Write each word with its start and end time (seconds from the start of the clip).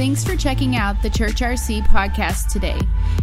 Thanks 0.00 0.24
for 0.24 0.34
checking 0.34 0.76
out 0.76 1.02
the 1.02 1.10
Church 1.10 1.42
RC 1.42 1.86
podcast 1.88 2.50
today. 2.50 2.80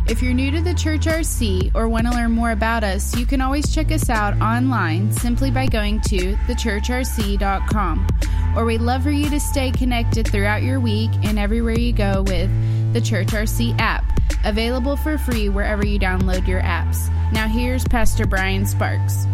If 0.07 0.21
you're 0.21 0.31
new 0.31 0.51
to 0.51 0.61
the 0.61 0.75
Church 0.75 1.07
RC 1.07 1.71
or 1.73 1.89
want 1.89 2.05
to 2.05 2.13
learn 2.13 2.33
more 2.33 2.51
about 2.51 2.83
us, 2.83 3.17
you 3.17 3.25
can 3.25 3.41
always 3.41 3.73
check 3.73 3.91
us 3.91 4.11
out 4.11 4.39
online 4.39 5.11
simply 5.11 5.49
by 5.49 5.65
going 5.65 6.01
to 6.01 6.35
thechurchrc.com. 6.35 8.07
Or 8.55 8.63
we'd 8.63 8.81
love 8.81 9.01
for 9.01 9.09
you 9.09 9.27
to 9.27 9.39
stay 9.39 9.71
connected 9.71 10.27
throughout 10.27 10.61
your 10.61 10.79
week 10.79 11.09
and 11.23 11.39
everywhere 11.39 11.79
you 11.79 11.93
go 11.93 12.21
with 12.21 12.93
the 12.93 13.01
Church 13.01 13.29
RC 13.29 13.75
app, 13.79 14.03
available 14.45 14.97
for 14.97 15.17
free 15.17 15.49
wherever 15.49 15.83
you 15.83 15.97
download 15.97 16.47
your 16.47 16.61
apps. 16.61 17.11
Now, 17.33 17.47
here's 17.47 17.85
Pastor 17.85 18.27
Brian 18.27 18.67
Sparks. 18.67 19.25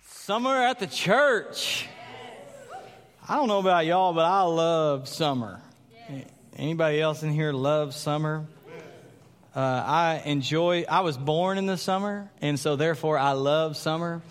Summer 0.00 0.56
at 0.56 0.80
the 0.80 0.88
church. 0.88 1.86
I 3.28 3.36
don't 3.36 3.46
know 3.46 3.60
about 3.60 3.86
y'all, 3.86 4.12
but 4.12 4.24
I 4.24 4.42
love 4.42 5.08
summer. 5.08 5.60
Anybody 6.56 7.00
else 7.00 7.22
in 7.22 7.30
here 7.30 7.52
love 7.52 7.94
summer? 7.94 8.46
Uh, 9.54 9.60
I 9.60 10.22
enjoy. 10.24 10.84
I 10.88 11.02
was 11.02 11.16
born 11.16 11.56
in 11.56 11.66
the 11.66 11.76
summer, 11.76 12.32
and 12.40 12.58
so 12.58 12.74
therefore 12.74 13.18
I 13.18 13.32
love 13.32 13.76
summer. 13.76 14.22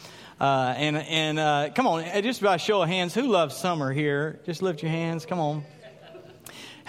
Uh, 0.42 0.74
and 0.76 0.98
and 0.98 1.40
uh, 1.40 1.70
come 1.74 1.88
on, 1.88 2.04
just 2.22 2.42
by 2.42 2.58
show 2.58 2.82
of 2.82 2.90
hands, 2.90 3.14
who 3.14 3.28
loves 3.28 3.56
summer 3.56 3.94
here? 3.94 4.42
Just 4.46 4.62
lift 4.62 4.82
your 4.84 4.92
hands. 4.92 5.26
Come 5.26 5.40
on. 5.40 5.64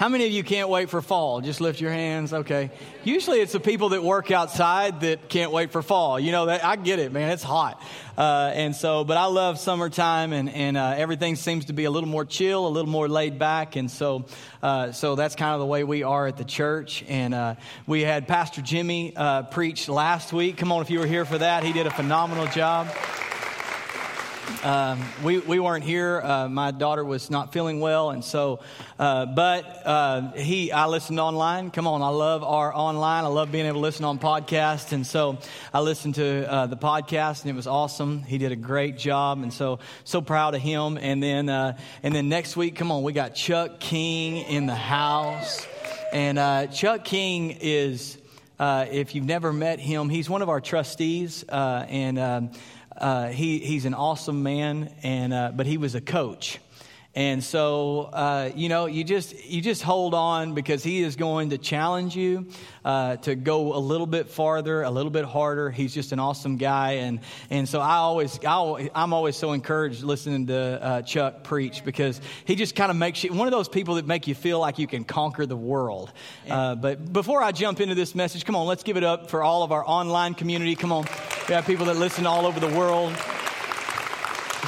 How 0.03 0.09
many 0.09 0.27
of 0.27 0.33
you 0.33 0.43
can't 0.43 0.69
wait 0.69 0.91
for 0.91 1.01
fall? 1.01 1.41
Just 1.41 1.61
lift 1.61 1.81
your 1.81 1.93
hands. 1.93 2.33
Okay. 2.33 2.73
Usually 3.05 3.39
it's 3.39 3.53
the 3.53 3.61
people 3.61 3.91
that 3.91 4.03
work 4.03 4.33
outside 4.33 5.03
that 5.03 5.29
can't 5.29 5.53
wait 5.53 5.71
for 5.71 5.81
fall. 5.81 6.19
You 6.19 6.33
know, 6.33 6.47
that, 6.47 6.65
I 6.65 6.75
get 6.75 6.99
it, 6.99 7.13
man. 7.13 7.31
It's 7.31 7.45
hot. 7.45 7.81
Uh, 8.19 8.51
and 8.53 8.75
so, 8.75 9.05
but 9.05 9.17
I 9.17 9.27
love 9.27 9.61
summertime 9.61 10.33
and, 10.33 10.51
and 10.51 10.77
uh, 10.77 10.95
everything 10.97 11.37
seems 11.37 11.67
to 11.67 11.73
be 11.73 11.85
a 11.85 11.91
little 11.93 12.09
more 12.09 12.25
chill, 12.25 12.67
a 12.67 12.69
little 12.69 12.91
more 12.91 13.09
laid 13.09 13.39
back. 13.39 13.77
And 13.77 13.89
so, 13.89 14.25
uh, 14.61 14.91
so 14.91 15.15
that's 15.15 15.37
kind 15.37 15.55
of 15.55 15.61
the 15.61 15.67
way 15.67 15.85
we 15.85 16.03
are 16.03 16.27
at 16.27 16.37
the 16.37 16.45
church. 16.45 17.05
And 17.07 17.33
uh, 17.33 17.55
we 17.87 18.01
had 18.01 18.27
Pastor 18.27 18.61
Jimmy 18.61 19.13
uh, 19.15 19.45
preach 19.45 19.89
last 19.89 20.33
week. 20.33 20.57
Come 20.57 20.73
on, 20.73 20.83
if 20.83 20.91
you 20.91 20.99
were 20.99 21.07
here 21.07 21.25
for 21.25 21.39
that, 21.39 21.63
he 21.63 21.73
did 21.73 21.87
a 21.87 21.93
phenomenal 21.93 22.49
job. 22.49 22.89
Um, 24.63 25.03
we, 25.25 25.39
we 25.39 25.59
weren't 25.59 25.85
here. 25.85 26.21
Uh, 26.21 26.49
my 26.49 26.71
daughter 26.71 27.05
was 27.05 27.31
not 27.31 27.53
feeling 27.53 27.81
well, 27.81 28.11
and 28.11 28.25
so, 28.25 28.61
uh, 28.99 29.27
but 29.27 29.65
uh, 29.85 30.33
he, 30.33 30.71
I 30.71 30.87
listened 30.87 31.19
online. 31.19 31.71
Come 31.71 31.87
on, 31.87 32.03
I 32.03 32.09
love 32.09 32.43
our 32.45 32.75
online. 32.75 33.25
I 33.25 33.29
love 33.29 33.51
being 33.51 33.67
able 33.67 33.77
to 33.77 33.81
listen 33.81 34.05
on 34.05 34.19
podcasts, 34.19 34.93
and 34.93 35.07
so 35.07 35.39
I 35.73 35.81
listened 35.81 36.17
to 36.17 36.51
uh, 36.51 36.67
the 36.67 36.77
podcast, 36.77 37.43
and 37.43 37.51
it 37.51 37.57
was 37.57 37.67
awesome. 37.67 38.23
He 38.23 38.39
did 38.39 38.53
a 38.53 38.57
great 38.57 38.99
job, 38.99 39.43
and 39.43 39.53
so 39.53 39.81
so 40.05 40.21
proud 40.21 40.55
of 40.55 40.61
him. 40.61 40.97
And 40.97 41.23
then 41.23 41.49
uh, 41.49 41.77
and 42.03 42.15
then 42.15 42.29
next 42.29 42.57
week, 42.57 42.77
come 42.77 42.93
on, 42.93 43.03
we 43.03 43.13
got 43.13 43.35
Chuck 43.35 43.81
King 43.81 44.39
in 44.39 44.67
the 44.67 44.75
house, 44.75 45.67
and 46.13 46.39
uh, 46.39 46.67
Chuck 46.69 47.05
King 47.05 47.59
is. 47.61 48.19
if 48.61 49.15
you've 49.17 49.25
never 49.25 49.53
met 49.53 49.81
him, 49.81 50.09
he's 50.09 50.31
one 50.31 50.43
of 50.43 50.49
our 50.49 50.61
trustees, 50.61 51.45
and 51.49 52.19
um, 52.19 52.51
uh, 53.03 53.29
he, 53.29 53.59
he's 53.59 53.85
an 53.85 53.95
awesome 53.95 54.43
man, 54.43 54.95
and, 55.03 55.33
uh, 55.33 55.53
but 55.55 55.67
he 55.67 55.77
was 55.77 55.95
a 55.95 56.01
coach. 56.01 56.59
And 57.15 57.45
so, 57.45 58.09
uh, 58.11 58.51
you 58.55 58.71
know, 58.71 58.87
you 58.87 59.05
just 59.05 59.45
you 59.45 59.61
just 59.61 59.83
hold 59.83 60.15
on 60.15 60.55
because 60.55 60.83
he 60.83 61.03
is 61.03 61.15
going 61.15 61.51
to 61.51 61.59
challenge 61.59 62.17
you 62.17 62.47
uh, 62.87 63.17
to 63.17 63.35
go 63.35 63.77
a 63.77 63.79
little 63.79 64.07
bit 64.07 64.31
farther, 64.31 64.83
a 64.83 64.91
little 64.91 65.11
bit 65.11 65.27
harder. 65.27 65.71
He's 65.71 65.93
just 65.93 66.13
an 66.13 66.19
awesome 66.19 66.57
guy, 66.57 66.93
and 66.93 67.21
and 67.51 67.69
so 67.69 67.81
I 67.81 67.97
always 67.97 68.39
I, 68.47 68.89
am 68.95 69.13
always 69.13 69.37
so 69.37 69.53
encouraged 69.53 70.03
listening 70.03 70.47
to 70.47 70.57
uh, 70.57 71.03
Chuck 71.03 71.45
preach 71.45 71.85
because 71.85 72.19
he 72.47 72.55
just 72.55 72.75
kind 72.75 72.91
of 72.91 72.97
makes 72.97 73.23
you 73.23 73.35
one 73.35 73.47
of 73.47 73.53
those 73.53 73.69
people 73.69 73.97
that 73.97 74.07
make 74.07 74.27
you 74.27 74.35
feel 74.35 74.59
like 74.59 74.79
you 74.79 74.87
can 74.87 75.05
conquer 75.05 75.45
the 75.45 75.57
world. 75.57 76.11
Uh, 76.49 76.77
but 76.77 77.13
before 77.13 77.43
I 77.43 77.53
jump 77.53 77.81
into 77.81 77.95
this 77.95 78.15
message, 78.15 78.47
come 78.47 78.57
on, 78.57 78.67
let's 78.67 78.85
give 78.85 78.97
it 78.97 79.05
up 79.05 79.29
for 79.29 79.43
all 79.43 79.65
of 79.65 79.71
our 79.71 79.87
online 79.87 80.33
community. 80.33 80.77
Come 80.77 80.93
on, 80.93 81.05
we 81.47 81.55
have 81.55 81.67
people 81.67 81.85
that 81.87 81.97
listen 81.97 82.27
all 82.27 82.47
over 82.47 82.59
the 82.59 82.75
world 82.75 83.15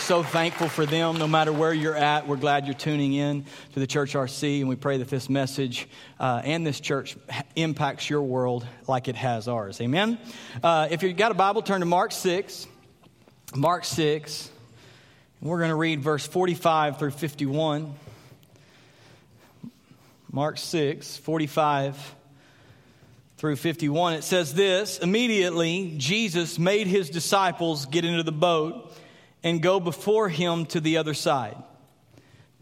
so 0.01 0.23
thankful 0.23 0.69
for 0.69 0.85
them. 0.85 1.19
No 1.19 1.29
matter 1.29 1.53
where 1.53 1.73
you're 1.73 1.97
at, 1.97 2.27
we're 2.27 2.37
glad 2.37 2.67
you're 2.67 2.75
tuning 2.75 3.15
in 3.15 3.45
to 3.73 3.81
the 3.81 3.87
Church 3.87 4.15
RC, 4.15 4.61
and 4.61 4.69
we 4.69 4.77
pray 4.77 4.99
that 4.99 5.09
this 5.09 5.29
message 5.29 5.89
uh, 6.19 6.43
and 6.45 6.67
this 6.67 6.81
church 6.81 7.17
impacts 7.57 8.11
your 8.11 8.23
world 8.23 8.67
like 8.89 9.09
it 9.09 9.17
has 9.17 9.49
ours. 9.49 9.81
Amen. 9.81 10.19
Uh, 10.63 10.89
if 10.91 11.03
you've 11.03 11.17
got 11.17 11.31
a 11.31 11.35
Bible, 11.35 11.63
turn 11.63 11.81
to 11.81 11.87
Mark 11.87 12.13
6. 12.13 12.67
Mark 13.55 13.85
6. 13.85 14.51
We're 15.41 15.59
going 15.59 15.71
to 15.71 15.77
read 15.77 16.01
verse 16.01 16.27
45 16.27 16.99
through 16.99 17.13
51. 17.13 17.95
Mark 20.33 20.59
6, 20.59 21.17
45 21.19 22.15
through 23.37 23.57
51. 23.57 24.15
It 24.15 24.25
says 24.25 24.55
this 24.55 24.99
Immediately, 24.99 25.95
Jesus 25.99 26.59
made 26.59 26.89
his 26.89 27.11
disciples 27.11 27.87
get 27.87 28.05
into 28.05 28.23
the 28.23 28.33
boat 28.33 28.93
and 29.45 29.63
go 29.63 29.79
before 29.79 30.29
him 30.29 30.67
to 30.67 30.81
the 30.81 30.97
other 30.97 31.15
side, 31.15 31.57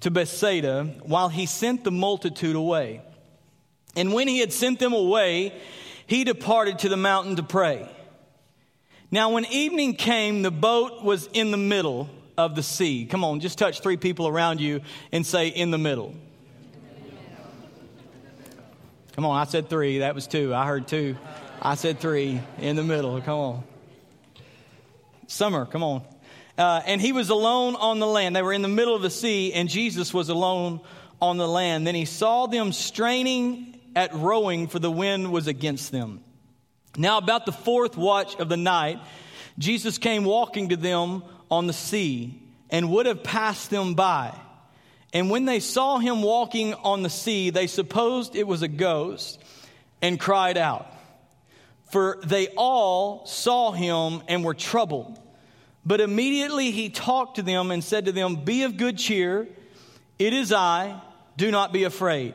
to 0.00 0.10
Bethsaida, 0.10 0.84
while 1.04 1.31
he 1.31 1.47
sent 1.47 1.84
the 1.84 1.93
multitude 1.93 2.56
away. 2.56 3.00
And 3.97 4.12
when 4.12 4.28
he 4.28 4.41
had 4.41 4.53
sent 4.53 4.81
them 4.81 4.93
away, 4.93 5.54
he 6.06 6.25
departed 6.25 6.81
to 6.81 6.88
the 6.88 6.97
mountain 6.97 7.37
to 7.37 7.43
pray. 7.43 7.88
Now, 9.10 9.31
when 9.31 9.44
evening 9.47 9.94
came, 9.94 10.43
the 10.43 10.50
boat 10.50 11.04
was 11.04 11.28
in 11.32 11.50
the 11.50 11.56
middle 11.56 12.10
of 12.37 12.56
the 12.56 12.62
sea. 12.62 13.06
Come 13.06 13.25
on, 13.25 13.41
just 13.41 13.59
touch 13.59 13.81
three 13.81 13.97
people 13.97 14.26
around 14.26 14.60
you 14.60 14.81
and 15.12 15.25
say, 15.25 15.49
in 15.49 15.70
the 15.70 15.78
middle. 15.78 16.14
Come 19.12 19.26
on, 19.26 19.37
I 19.37 19.44
said 19.44 19.69
three. 19.69 19.99
That 19.99 20.14
was 20.14 20.26
two. 20.26 20.54
I 20.54 20.66
heard 20.66 20.88
two. 20.88 21.16
I 21.60 21.75
said 21.75 22.00
three. 22.00 22.41
In 22.59 22.76
the 22.76 22.82
middle. 22.82 23.20
Come 23.20 23.38
on. 23.38 23.64
Summer, 25.26 25.66
come 25.66 25.82
on. 25.82 26.03
Uh, 26.58 26.82
and 26.86 27.00
he 27.00 27.12
was 27.12 27.30
alone 27.30 27.76
on 27.76 27.98
the 27.98 28.06
land. 28.06 28.36
They 28.36 28.42
were 28.42 28.52
in 28.52 28.62
the 28.62 28.68
middle 28.68 28.94
of 28.94 29.02
the 29.02 29.10
sea, 29.10 29.52
and 29.52 29.68
Jesus 29.68 30.12
was 30.12 30.28
alone 30.28 30.80
on 31.20 31.38
the 31.38 31.48
land. 31.48 31.86
Then 31.86 31.94
he 31.94 32.04
saw 32.04 32.46
them 32.46 32.72
straining 32.72 33.80
at 33.96 34.14
rowing, 34.14 34.68
for 34.68 34.78
the 34.78 34.90
wind 34.90 35.32
was 35.32 35.46
against 35.46 35.92
them. 35.92 36.22
Now, 36.96 37.18
about 37.18 37.46
the 37.46 37.52
fourth 37.52 37.96
watch 37.96 38.36
of 38.36 38.48
the 38.48 38.56
night, 38.56 38.98
Jesus 39.58 39.98
came 39.98 40.24
walking 40.24 40.70
to 40.70 40.76
them 40.76 41.22
on 41.50 41.66
the 41.66 41.72
sea 41.72 42.38
and 42.70 42.90
would 42.90 43.06
have 43.06 43.22
passed 43.22 43.70
them 43.70 43.94
by. 43.94 44.34
And 45.12 45.30
when 45.30 45.44
they 45.44 45.60
saw 45.60 45.98
him 45.98 46.22
walking 46.22 46.74
on 46.74 47.02
the 47.02 47.10
sea, 47.10 47.50
they 47.50 47.66
supposed 47.66 48.34
it 48.34 48.46
was 48.46 48.62
a 48.62 48.69
ghost 48.69 49.38
and 50.00 50.19
cried 50.19 50.56
out. 50.56 50.86
For 51.90 52.19
they 52.24 52.48
all 52.56 53.26
saw 53.26 53.72
him 53.72 54.22
and 54.26 54.42
were 54.42 54.54
troubled. 54.54 55.19
But 55.84 56.00
immediately 56.00 56.70
he 56.70 56.91
talked 56.91 57.37
to 57.37 57.43
them 57.43 57.70
and 57.70 57.82
said 57.82 58.04
to 58.04 58.12
them, 58.12 58.37
Be 58.37 58.62
of 58.62 58.76
good 58.76 58.98
cheer. 58.98 59.48
It 60.19 60.32
is 60.32 60.53
I. 60.53 61.00
Do 61.37 61.50
not 61.50 61.72
be 61.72 61.84
afraid. 61.84 62.34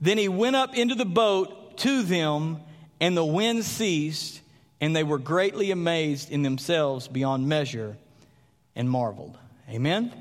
Then 0.00 0.18
he 0.18 0.28
went 0.28 0.56
up 0.56 0.76
into 0.76 0.94
the 0.94 1.04
boat 1.04 1.78
to 1.78 2.02
them, 2.02 2.60
and 3.00 3.16
the 3.16 3.24
wind 3.24 3.64
ceased, 3.64 4.40
and 4.80 4.94
they 4.94 5.02
were 5.02 5.18
greatly 5.18 5.70
amazed 5.70 6.30
in 6.30 6.42
themselves 6.42 7.08
beyond 7.08 7.48
measure 7.48 7.96
and 8.76 8.88
marveled. 8.88 9.36
Amen. 9.68 10.12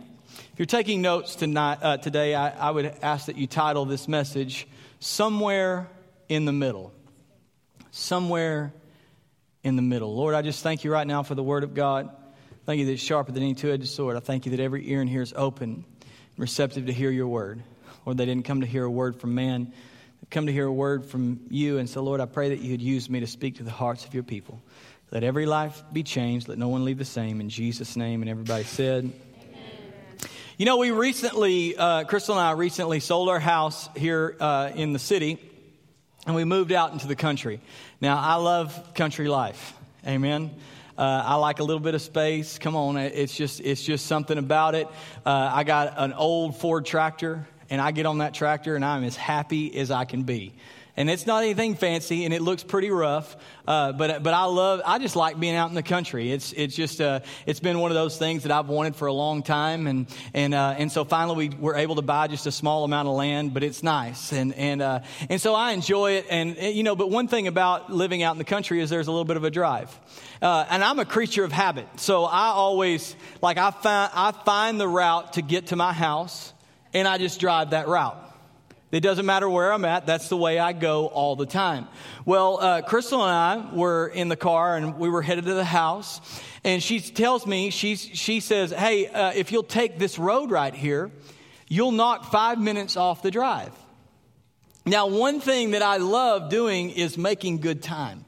If 0.53 0.59
you're 0.59 0.65
taking 0.65 1.01
notes 1.01 1.35
tonight, 1.35 1.79
uh, 1.81 1.97
today, 1.97 2.35
I, 2.35 2.69
I 2.69 2.71
would 2.71 2.85
ask 3.01 3.27
that 3.27 3.37
you 3.37 3.47
title 3.47 3.85
this 3.85 4.07
message 4.07 4.67
Somewhere 4.99 5.87
in 6.27 6.45
the 6.45 6.51
Middle. 6.51 6.93
Somewhere 7.91 8.73
in 9.63 9.75
the 9.75 9.81
Middle. 9.81 10.15
Lord, 10.15 10.35
I 10.35 10.41
just 10.41 10.63
thank 10.63 10.83
you 10.83 10.91
right 10.91 11.07
now 11.07 11.23
for 11.23 11.35
the 11.35 11.43
Word 11.43 11.63
of 11.63 11.73
God. 11.73 12.09
Thank 12.69 12.81
you 12.81 12.85
that 12.85 12.91
it's 12.91 13.01
sharper 13.01 13.31
than 13.31 13.41
any 13.41 13.55
two 13.55 13.71
edged 13.71 13.87
sword. 13.87 14.15
I 14.15 14.19
thank 14.19 14.45
you 14.45 14.51
that 14.51 14.59
every 14.59 14.87
ear 14.91 15.01
in 15.01 15.07
here 15.07 15.23
is 15.23 15.33
open 15.35 15.83
and 16.03 16.37
receptive 16.37 16.85
to 16.85 16.93
hear 16.93 17.09
your 17.09 17.27
word. 17.27 17.63
Lord, 18.05 18.19
they 18.19 18.27
didn't 18.27 18.45
come 18.45 18.61
to 18.61 18.67
hear 18.67 18.83
a 18.83 18.91
word 18.91 19.19
from 19.19 19.33
man, 19.33 19.73
they've 20.21 20.29
come 20.29 20.45
to 20.45 20.51
hear 20.51 20.67
a 20.67 20.71
word 20.71 21.03
from 21.03 21.39
you. 21.49 21.79
And 21.79 21.89
so, 21.89 22.03
Lord, 22.03 22.21
I 22.21 22.27
pray 22.27 22.49
that 22.49 22.59
you 22.59 22.69
would 22.69 22.81
use 22.83 23.09
me 23.09 23.21
to 23.21 23.25
speak 23.25 23.55
to 23.55 23.63
the 23.63 23.71
hearts 23.71 24.05
of 24.05 24.13
your 24.13 24.21
people. 24.21 24.61
Let 25.09 25.23
every 25.23 25.47
life 25.47 25.81
be 25.91 26.03
changed. 26.03 26.47
Let 26.47 26.59
no 26.59 26.67
one 26.67 26.85
leave 26.85 26.99
the 26.99 27.05
same. 27.05 27.41
In 27.41 27.49
Jesus' 27.49 27.95
name. 27.95 28.21
And 28.21 28.29
everybody 28.29 28.65
said, 28.65 29.05
Amen. 29.05 30.29
You 30.59 30.67
know, 30.67 30.77
we 30.77 30.91
recently, 30.91 31.75
uh, 31.75 32.03
Crystal 32.03 32.37
and 32.37 32.45
I 32.45 32.51
recently 32.51 32.99
sold 32.99 33.29
our 33.29 33.39
house 33.39 33.89
here 33.97 34.37
uh, 34.39 34.69
in 34.75 34.93
the 34.93 34.99
city, 34.99 35.39
and 36.27 36.35
we 36.35 36.43
moved 36.43 36.71
out 36.71 36.93
into 36.93 37.07
the 37.07 37.15
country. 37.15 37.61
Now, 37.99 38.19
I 38.19 38.35
love 38.35 38.93
country 38.93 39.27
life. 39.27 39.73
Amen. 40.05 40.51
Uh, 40.99 41.23
I 41.25 41.35
like 41.35 41.61
a 41.61 41.63
little 41.63 41.79
bit 41.79 41.95
of 41.95 42.01
space. 42.01 42.59
Come 42.59 42.75
on, 42.75 42.97
it's 42.97 43.33
just 43.33 43.61
it's 43.61 43.81
just 43.81 44.05
something 44.05 44.37
about 44.37 44.75
it. 44.75 44.85
Uh, 45.25 45.49
I 45.53 45.63
got 45.63 45.93
an 45.95 46.11
old 46.11 46.57
Ford 46.57 46.85
tractor, 46.85 47.47
and 47.69 47.79
I 47.79 47.91
get 47.91 48.05
on 48.05 48.17
that 48.17 48.33
tractor, 48.33 48.75
and 48.75 48.83
I'm 48.83 49.05
as 49.05 49.15
happy 49.15 49.73
as 49.77 49.91
I 49.91 50.03
can 50.03 50.23
be. 50.23 50.53
And 50.99 51.09
it's 51.09 51.25
not 51.25 51.43
anything 51.43 51.75
fancy, 51.75 52.25
and 52.25 52.33
it 52.33 52.41
looks 52.41 52.61
pretty 52.61 52.91
rough. 52.91 53.37
Uh, 53.65 53.93
but 53.93 54.21
but 54.21 54.33
I 54.33 54.43
love. 54.43 54.81
I 54.85 54.99
just 54.99 55.15
like 55.15 55.39
being 55.39 55.55
out 55.55 55.69
in 55.69 55.75
the 55.75 55.81
country. 55.81 56.29
It's 56.29 56.51
it's 56.51 56.75
just 56.75 56.99
uh, 56.99 57.21
it's 57.45 57.61
been 57.61 57.79
one 57.79 57.89
of 57.89 57.95
those 57.95 58.17
things 58.17 58.43
that 58.43 58.51
I've 58.51 58.67
wanted 58.67 58.97
for 58.97 59.07
a 59.07 59.13
long 59.13 59.41
time, 59.41 59.87
and 59.87 60.07
and 60.33 60.53
uh, 60.53 60.75
and 60.77 60.91
so 60.91 61.05
finally 61.05 61.47
we 61.47 61.55
were 61.55 61.77
able 61.77 61.95
to 61.95 62.01
buy 62.01 62.27
just 62.27 62.47
a 62.47 62.51
small 62.51 62.83
amount 62.83 63.07
of 63.07 63.15
land, 63.15 63.53
but 63.53 63.63
it's 63.63 63.81
nice, 63.81 64.33
and 64.33 64.53
and 64.55 64.81
uh, 64.81 64.99
and 65.29 65.39
so 65.39 65.55
I 65.55 65.71
enjoy 65.71 66.11
it. 66.17 66.25
And 66.29 66.57
you 66.57 66.83
know, 66.83 66.97
but 66.97 67.09
one 67.09 67.29
thing 67.29 67.47
about 67.47 67.89
living 67.89 68.21
out 68.21 68.33
in 68.33 68.37
the 68.37 68.43
country 68.43 68.81
is 68.81 68.89
there's 68.89 69.07
a 69.07 69.11
little 69.11 69.25
bit 69.25 69.37
of 69.37 69.45
a 69.45 69.49
drive. 69.49 69.97
Uh, 70.41 70.65
and 70.69 70.83
I'm 70.83 70.99
a 70.99 71.05
creature 71.05 71.45
of 71.45 71.53
habit, 71.53 71.87
so 71.95 72.25
I 72.25 72.47
always 72.47 73.15
like 73.41 73.57
I 73.57 73.71
find 73.71 74.11
I 74.13 74.33
find 74.33 74.81
the 74.81 74.87
route 74.87 75.33
to 75.33 75.41
get 75.41 75.67
to 75.67 75.77
my 75.77 75.93
house, 75.93 76.51
and 76.93 77.07
I 77.07 77.17
just 77.17 77.39
drive 77.39 77.69
that 77.69 77.87
route. 77.87 78.28
It 78.91 79.01
doesn't 79.01 79.25
matter 79.25 79.47
where 79.47 79.71
I'm 79.71 79.85
at. 79.85 80.07
That's 80.07 80.29
the 80.29 80.37
way 80.37 80.57
I 80.57 80.73
go 80.73 81.05
all 81.07 81.35
the 81.35 81.45
time. 81.45 81.87
Well, 82.25 82.59
uh, 82.59 82.81
Crystal 82.81 83.23
and 83.23 83.31
I 83.31 83.75
were 83.75 84.07
in 84.07 84.29
the 84.29 84.35
car 84.35 84.77
and 84.77 84.97
we 84.97 85.09
were 85.09 85.21
headed 85.21 85.45
to 85.45 85.53
the 85.53 85.63
house. 85.63 86.21
And 86.63 86.81
she 86.81 86.99
tells 86.99 87.45
me, 87.45 87.69
she, 87.69 87.95
she 87.95 88.39
says, 88.39 88.71
Hey, 88.71 89.07
uh, 89.07 89.31
if 89.35 89.51
you'll 89.51 89.61
take 89.61 89.99
this 89.99 90.17
road 90.17 90.49
right 90.49 90.73
here, 90.73 91.11
you'll 91.67 91.91
knock 91.91 92.31
five 92.31 92.59
minutes 92.59 92.97
off 92.97 93.21
the 93.21 93.29
drive. 93.29 93.71
Now, 94.87 95.05
one 95.05 95.39
thing 95.39 95.71
that 95.71 95.83
I 95.83 95.97
love 95.97 96.49
doing 96.49 96.89
is 96.89 97.15
making 97.15 97.59
good 97.59 97.83
time. 97.83 98.25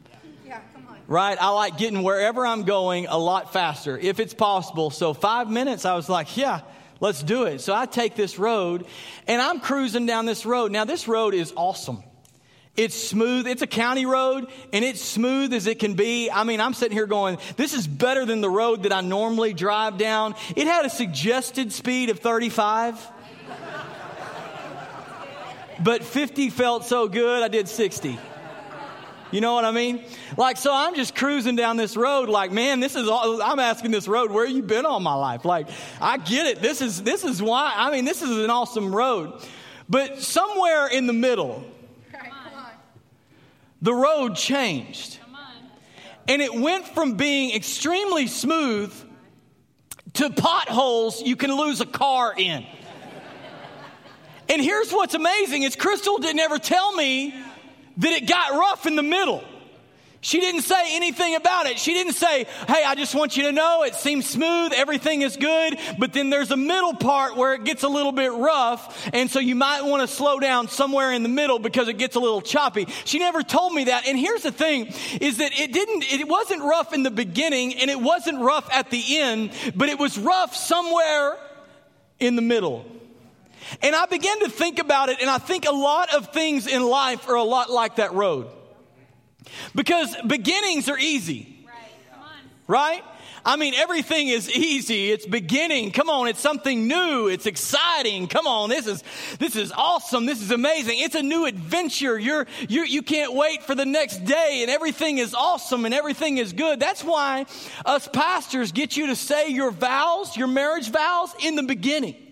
Right? 1.08 1.38
I 1.42 1.50
like 1.50 1.78
getting 1.78 2.04
wherever 2.04 2.46
I'm 2.46 2.64
going 2.64 3.08
a 3.08 3.18
lot 3.18 3.52
faster 3.52 3.98
if 3.98 4.20
it's 4.20 4.36
possible. 4.36 4.92
So, 4.92 5.16
five 5.16 5.50
minutes, 5.50 5.86
I 5.86 5.96
was 5.96 6.08
like, 6.08 6.38
Yeah, 6.38 6.62
Let's 7.02 7.24
do 7.24 7.44
it. 7.44 7.60
So 7.62 7.74
I 7.74 7.88
take 7.88 8.16
this 8.16 8.38
road 8.38 8.86
and 9.28 9.42
I'm 9.42 9.60
cruising 9.60 10.06
down 10.06 10.28
this 10.28 10.46
road. 10.46 10.72
Now, 10.72 10.86
this 10.86 11.08
road 11.08 11.34
is 11.34 11.52
awesome. 11.58 12.04
It's 12.78 12.96
smooth. 12.96 13.48
It's 13.48 13.64
a 13.64 13.68
county 13.68 14.06
road 14.06 14.48
and 14.72 14.86
it's 14.86 15.02
smooth 15.02 15.52
as 15.52 15.66
it 15.66 15.80
can 15.80 15.96
be. 15.96 16.30
I 16.30 16.44
mean, 16.44 16.62
I'm 16.62 16.76
sitting 16.76 16.96
here 16.96 17.08
going, 17.08 17.40
this 17.58 17.74
is 17.74 17.88
better 17.88 18.24
than 18.24 18.42
the 18.42 18.50
road 18.52 18.84
that 18.84 18.94
I 18.94 19.02
normally 19.02 19.54
drive 19.54 19.98
down. 19.98 20.36
It 20.56 20.68
had 20.68 20.86
a 20.86 20.90
suggested 20.90 21.74
speed 21.74 22.12
of 22.12 22.20
35. 22.20 23.06
but 25.84 26.04
50 26.04 26.52
felt 26.52 26.86
so 26.86 27.08
good, 27.08 27.42
I 27.42 27.48
did 27.48 27.68
60. 27.68 28.18
You 29.32 29.42
know 29.42 29.54
what 29.54 29.66
I 29.66 29.72
mean? 29.72 30.04
Like, 30.38 30.58
so 30.58 30.74
I'm 30.74 30.96
just 30.96 31.16
cruising 31.16 31.56
down 31.56 31.78
this 31.78 31.96
road, 31.96 32.30
like, 32.30 32.52
man, 32.52 32.80
this 32.80 32.96
is 32.96 33.08
all, 33.08 33.42
I'm 33.42 33.60
asking 33.60 33.92
this 33.92 34.08
road, 34.08 34.32
where 34.32 34.46
you 34.46 34.62
been 34.62 34.86
all 34.86 35.00
my 35.00 35.14
life? 35.14 35.46
Like, 35.46 35.70
I 36.00 36.18
get 36.18 36.48
it. 36.48 36.62
This 36.62 36.82
is, 36.82 37.02
this 37.02 37.24
is 37.24 37.42
why, 37.42 37.74
I 37.76 37.92
mean, 37.92 38.06
this 38.06 38.22
is 38.22 38.30
an 38.30 38.50
awesome 38.50 38.94
road. 38.94 39.42
But 39.90 40.22
somewhere 40.22 40.88
in 40.88 41.08
the 41.08 41.14
middle, 41.14 41.64
the 43.82 43.94
road 43.94 44.36
changed. 44.36 45.20
And 46.28 46.42
it 46.42 46.54
went 46.54 46.88
from 46.88 47.16
being 47.16 47.56
extremely 47.56 48.28
smooth 48.28 48.94
to 50.14 50.30
potholes 50.30 51.22
you 51.22 51.36
can 51.36 51.52
lose 51.52 51.82
a 51.82 51.86
car 51.86 52.34
in. 52.38 52.66
And 54.50 54.62
here's 54.62 54.92
what's 54.92 55.14
amazing 55.14 55.64
is 55.64 55.76
Crystal 55.76 56.18
didn't 56.18 56.42
ever 56.42 56.60
tell 56.60 56.94
me 56.94 57.34
that 57.98 58.12
it 58.12 58.28
got 58.28 58.54
rough 58.54 58.86
in 58.86 58.96
the 58.96 59.04
middle. 59.04 59.44
She 60.24 60.40
didn't 60.40 60.62
say 60.62 60.96
anything 60.96 61.36
about 61.36 61.66
it. 61.66 61.80
She 61.80 61.94
didn't 61.94 62.14
say, 62.14 62.46
Hey, 62.68 62.84
I 62.86 62.94
just 62.94 63.16
want 63.16 63.36
you 63.36 63.44
to 63.44 63.52
know 63.52 63.84
it 63.84 63.96
seems 63.96 64.30
smooth, 64.30 64.72
everything 64.72 65.24
is 65.24 65.36
good, 65.36 65.80
but 65.98 66.14
then 66.14 66.30
there's 66.30 66.52
a 66.52 66.58
middle 66.58 66.94
part 66.94 67.36
where 67.36 67.56
it 67.56 67.64
gets 67.64 67.82
a 67.82 67.88
little 67.88 68.12
bit 68.12 68.32
rough, 68.32 69.10
and 69.14 69.32
so 69.32 69.40
you 69.40 69.56
might 69.56 69.82
want 69.82 70.08
to 70.08 70.08
slow 70.08 70.40
down 70.40 70.68
somewhere 70.68 71.12
in 71.12 71.24
the 71.24 71.30
middle 71.30 71.58
because 71.58 71.88
it 71.88 71.98
gets 71.98 72.16
a 72.16 72.20
little 72.20 72.42
choppy. 72.42 72.86
She 73.04 73.18
never 73.18 73.42
told 73.42 73.74
me 73.74 73.86
that. 73.86 74.08
And 74.08 74.18
here's 74.18 74.44
the 74.44 74.52
thing 74.52 74.94
is 75.20 75.38
that 75.38 75.60
it 75.60 75.74
didn't, 75.74 76.04
it 76.04 76.28
wasn't 76.28 76.62
rough 76.62 76.94
in 76.94 77.02
the 77.02 77.12
beginning 77.12 77.74
and 77.76 77.90
it 77.90 78.00
wasn't 78.00 78.40
rough 78.40 78.72
at 78.72 78.92
the 78.92 79.04
end, 79.18 79.52
but 79.76 79.90
it 79.90 79.98
was 79.98 80.20
rough 80.20 80.56
somewhere 80.56 81.36
in 82.20 82.36
the 82.36 82.44
middle. 82.44 82.86
And 83.82 83.96
I 83.96 84.06
began 84.06 84.40
to 84.40 84.50
think 84.50 84.80
about 84.80 85.10
it, 85.10 85.22
and 85.22 85.30
I 85.30 85.38
think 85.38 85.66
a 85.66 85.72
lot 85.72 86.14
of 86.14 86.34
things 86.34 86.68
in 86.68 86.84
life 86.84 87.28
are 87.30 87.36
a 87.36 87.44
lot 87.44 87.70
like 87.70 87.98
that 87.98 88.14
road. 88.14 88.48
Because 89.76 90.16
beginnings 90.28 90.90
are 90.90 90.98
easy. 90.98 91.48
Right? 92.68 93.04
I 93.44 93.56
mean, 93.56 93.74
everything 93.74 94.28
is 94.28 94.50
easy. 94.50 95.12
It's 95.12 95.26
beginning. 95.26 95.92
Come 95.92 96.10
on, 96.10 96.28
it's 96.28 96.40
something 96.40 96.88
new. 96.88 97.28
It's 97.28 97.48
exciting. 97.48 98.28
Come 98.28 98.46
on, 98.46 98.70
this 98.70 98.86
is 98.86 99.04
this 99.40 99.56
is 99.56 99.72
awesome. 99.72 100.26
This 100.26 100.42
is 100.42 100.52
amazing. 100.52 101.00
It's 101.00 101.16
a 101.16 101.24
new 101.24 101.46
adventure. 101.46 102.20
You're 102.20 102.46
you 102.70 102.84
you 102.84 103.02
can't 103.02 103.34
wait 103.34 103.64
for 103.64 103.74
the 103.74 103.86
next 103.86 104.26
day, 104.26 104.60
and 104.62 104.70
everything 104.70 105.18
is 105.18 105.34
awesome 105.34 105.86
and 105.86 105.94
everything 105.94 106.38
is 106.38 106.54
good. 106.54 106.80
That's 106.80 107.04
why 107.04 107.46
us 107.86 108.08
pastors 108.08 108.72
get 108.72 108.96
you 108.96 109.08
to 109.08 109.16
say 109.16 109.50
your 109.50 109.72
vows, 109.72 110.38
your 110.38 110.48
marriage 110.48 110.92
vows, 110.92 111.34
in 111.40 111.56
the 111.56 111.64
beginning. 111.64 112.31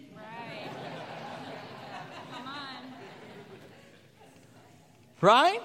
Right? 5.21 5.61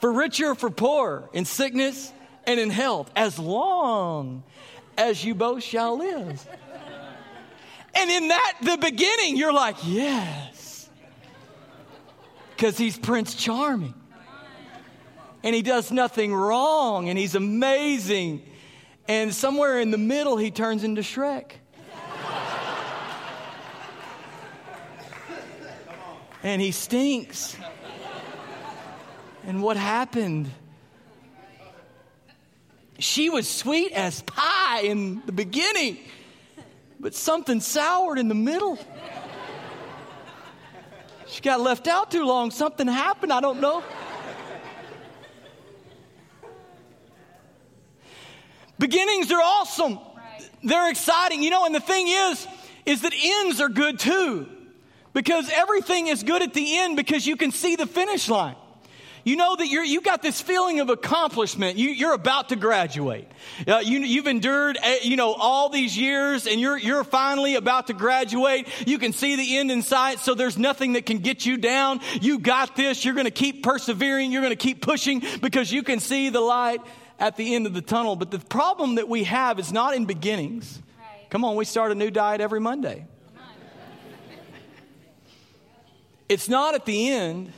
For 0.00 0.12
richer 0.12 0.50
or 0.50 0.54
for 0.54 0.70
poor, 0.70 1.28
in 1.32 1.44
sickness 1.44 2.12
and 2.46 2.60
in 2.60 2.70
health, 2.70 3.10
as 3.16 3.38
long 3.38 4.42
as 4.98 5.24
you 5.24 5.34
both 5.34 5.62
shall 5.62 5.98
live. 5.98 6.46
And 7.96 8.10
in 8.10 8.28
that, 8.28 8.54
the 8.62 8.76
beginning, 8.76 9.36
you're 9.36 9.52
like, 9.52 9.76
yes. 9.84 10.88
Because 12.50 12.76
he's 12.76 12.98
Prince 12.98 13.34
Charming. 13.34 13.94
And 15.42 15.54
he 15.54 15.62
does 15.62 15.92
nothing 15.92 16.34
wrong, 16.34 17.08
and 17.08 17.18
he's 17.18 17.34
amazing. 17.34 18.42
And 19.06 19.34
somewhere 19.34 19.78
in 19.78 19.90
the 19.90 19.98
middle, 19.98 20.36
he 20.38 20.50
turns 20.50 20.84
into 20.84 21.02
Shrek. 21.02 21.52
and 26.42 26.60
he 26.60 26.70
stinks. 26.72 27.56
And 29.46 29.62
what 29.62 29.76
happened? 29.76 30.50
She 32.98 33.28
was 33.28 33.48
sweet 33.48 33.92
as 33.92 34.22
pie 34.22 34.80
in 34.80 35.22
the 35.26 35.32
beginning, 35.32 35.98
but 36.98 37.14
something 37.14 37.60
soured 37.60 38.18
in 38.18 38.28
the 38.28 38.34
middle. 38.34 38.78
She 41.26 41.42
got 41.42 41.60
left 41.60 41.88
out 41.88 42.10
too 42.10 42.24
long. 42.24 42.52
Something 42.52 42.86
happened. 42.86 43.32
I 43.32 43.40
don't 43.40 43.60
know. 43.60 43.82
Beginnings 48.78 49.30
are 49.30 49.40
awesome. 49.42 49.98
They're 50.62 50.90
exciting. 50.90 51.42
You 51.42 51.50
know, 51.50 51.66
and 51.66 51.74
the 51.74 51.80
thing 51.80 52.06
is, 52.08 52.46
is 52.86 53.02
that 53.02 53.12
ends 53.14 53.60
are 53.60 53.68
good 53.68 53.98
too. 53.98 54.48
Because 55.12 55.50
everything 55.50 56.06
is 56.06 56.22
good 56.22 56.42
at 56.42 56.54
the 56.54 56.78
end 56.78 56.96
because 56.96 57.26
you 57.26 57.36
can 57.36 57.50
see 57.50 57.76
the 57.76 57.86
finish 57.86 58.28
line. 58.28 58.56
You 59.24 59.36
know 59.36 59.56
that 59.56 59.68
you're, 59.68 59.84
you 59.84 60.02
got 60.02 60.20
this 60.20 60.40
feeling 60.42 60.80
of 60.80 60.90
accomplishment. 60.90 61.78
You, 61.78 62.08
are 62.08 62.12
about 62.12 62.50
to 62.50 62.56
graduate. 62.56 63.26
Uh, 63.66 63.78
you, 63.78 64.16
have 64.16 64.26
endured, 64.26 64.76
uh, 64.76 64.96
you 65.00 65.16
know, 65.16 65.32
all 65.32 65.70
these 65.70 65.96
years 65.96 66.46
and 66.46 66.60
you're, 66.60 66.76
you're 66.76 67.04
finally 67.04 67.54
about 67.54 67.86
to 67.86 67.94
graduate. 67.94 68.68
You 68.86 68.98
can 68.98 69.14
see 69.14 69.36
the 69.36 69.56
end 69.56 69.70
in 69.70 69.80
sight. 69.80 70.18
So 70.18 70.34
there's 70.34 70.58
nothing 70.58 70.92
that 70.92 71.06
can 71.06 71.18
get 71.18 71.46
you 71.46 71.56
down. 71.56 72.00
You 72.20 72.38
got 72.38 72.76
this. 72.76 73.02
You're 73.02 73.14
going 73.14 73.24
to 73.24 73.30
keep 73.30 73.62
persevering. 73.62 74.30
You're 74.30 74.42
going 74.42 74.52
to 74.52 74.56
keep 74.56 74.82
pushing 74.82 75.22
because 75.40 75.72
you 75.72 75.82
can 75.82 76.00
see 76.00 76.28
the 76.28 76.40
light 76.40 76.82
at 77.18 77.36
the 77.38 77.54
end 77.54 77.66
of 77.66 77.72
the 77.72 77.82
tunnel. 77.82 78.16
But 78.16 78.30
the 78.30 78.38
problem 78.38 78.96
that 78.96 79.08
we 79.08 79.24
have 79.24 79.58
is 79.58 79.72
not 79.72 79.94
in 79.94 80.04
beginnings. 80.04 80.82
Right. 80.98 81.30
Come 81.30 81.46
on, 81.46 81.56
we 81.56 81.64
start 81.64 81.92
a 81.92 81.94
new 81.94 82.10
diet 82.10 82.42
every 82.42 82.60
Monday. 82.60 83.06
It's 86.28 86.48
not 86.48 86.74
at 86.74 86.86
the 86.86 87.10
end. 87.10 87.52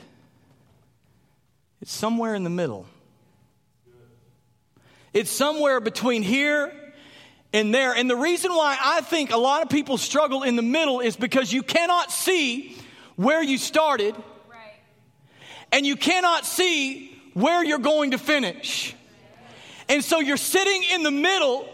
It's 1.81 1.91
somewhere 1.91 2.35
in 2.35 2.43
the 2.43 2.49
middle. 2.49 2.85
It's 5.13 5.31
somewhere 5.31 5.79
between 5.79 6.23
here 6.23 6.71
and 7.53 7.73
there. 7.73 7.93
And 7.93 8.09
the 8.09 8.15
reason 8.15 8.51
why 8.51 8.77
I 8.79 9.01
think 9.01 9.31
a 9.31 9.37
lot 9.37 9.63
of 9.63 9.69
people 9.69 9.97
struggle 9.97 10.43
in 10.43 10.55
the 10.55 10.61
middle 10.61 10.99
is 10.99 11.15
because 11.15 11.51
you 11.51 11.63
cannot 11.63 12.11
see 12.11 12.77
where 13.15 13.41
you 13.41 13.57
started 13.57 14.15
and 15.71 15.85
you 15.85 15.95
cannot 15.95 16.45
see 16.45 17.19
where 17.33 17.63
you're 17.63 17.79
going 17.79 18.11
to 18.11 18.17
finish. 18.17 18.95
And 19.89 20.03
so 20.03 20.19
you're 20.19 20.37
sitting 20.37 20.83
in 20.93 21.03
the 21.03 21.11
middle 21.11 21.67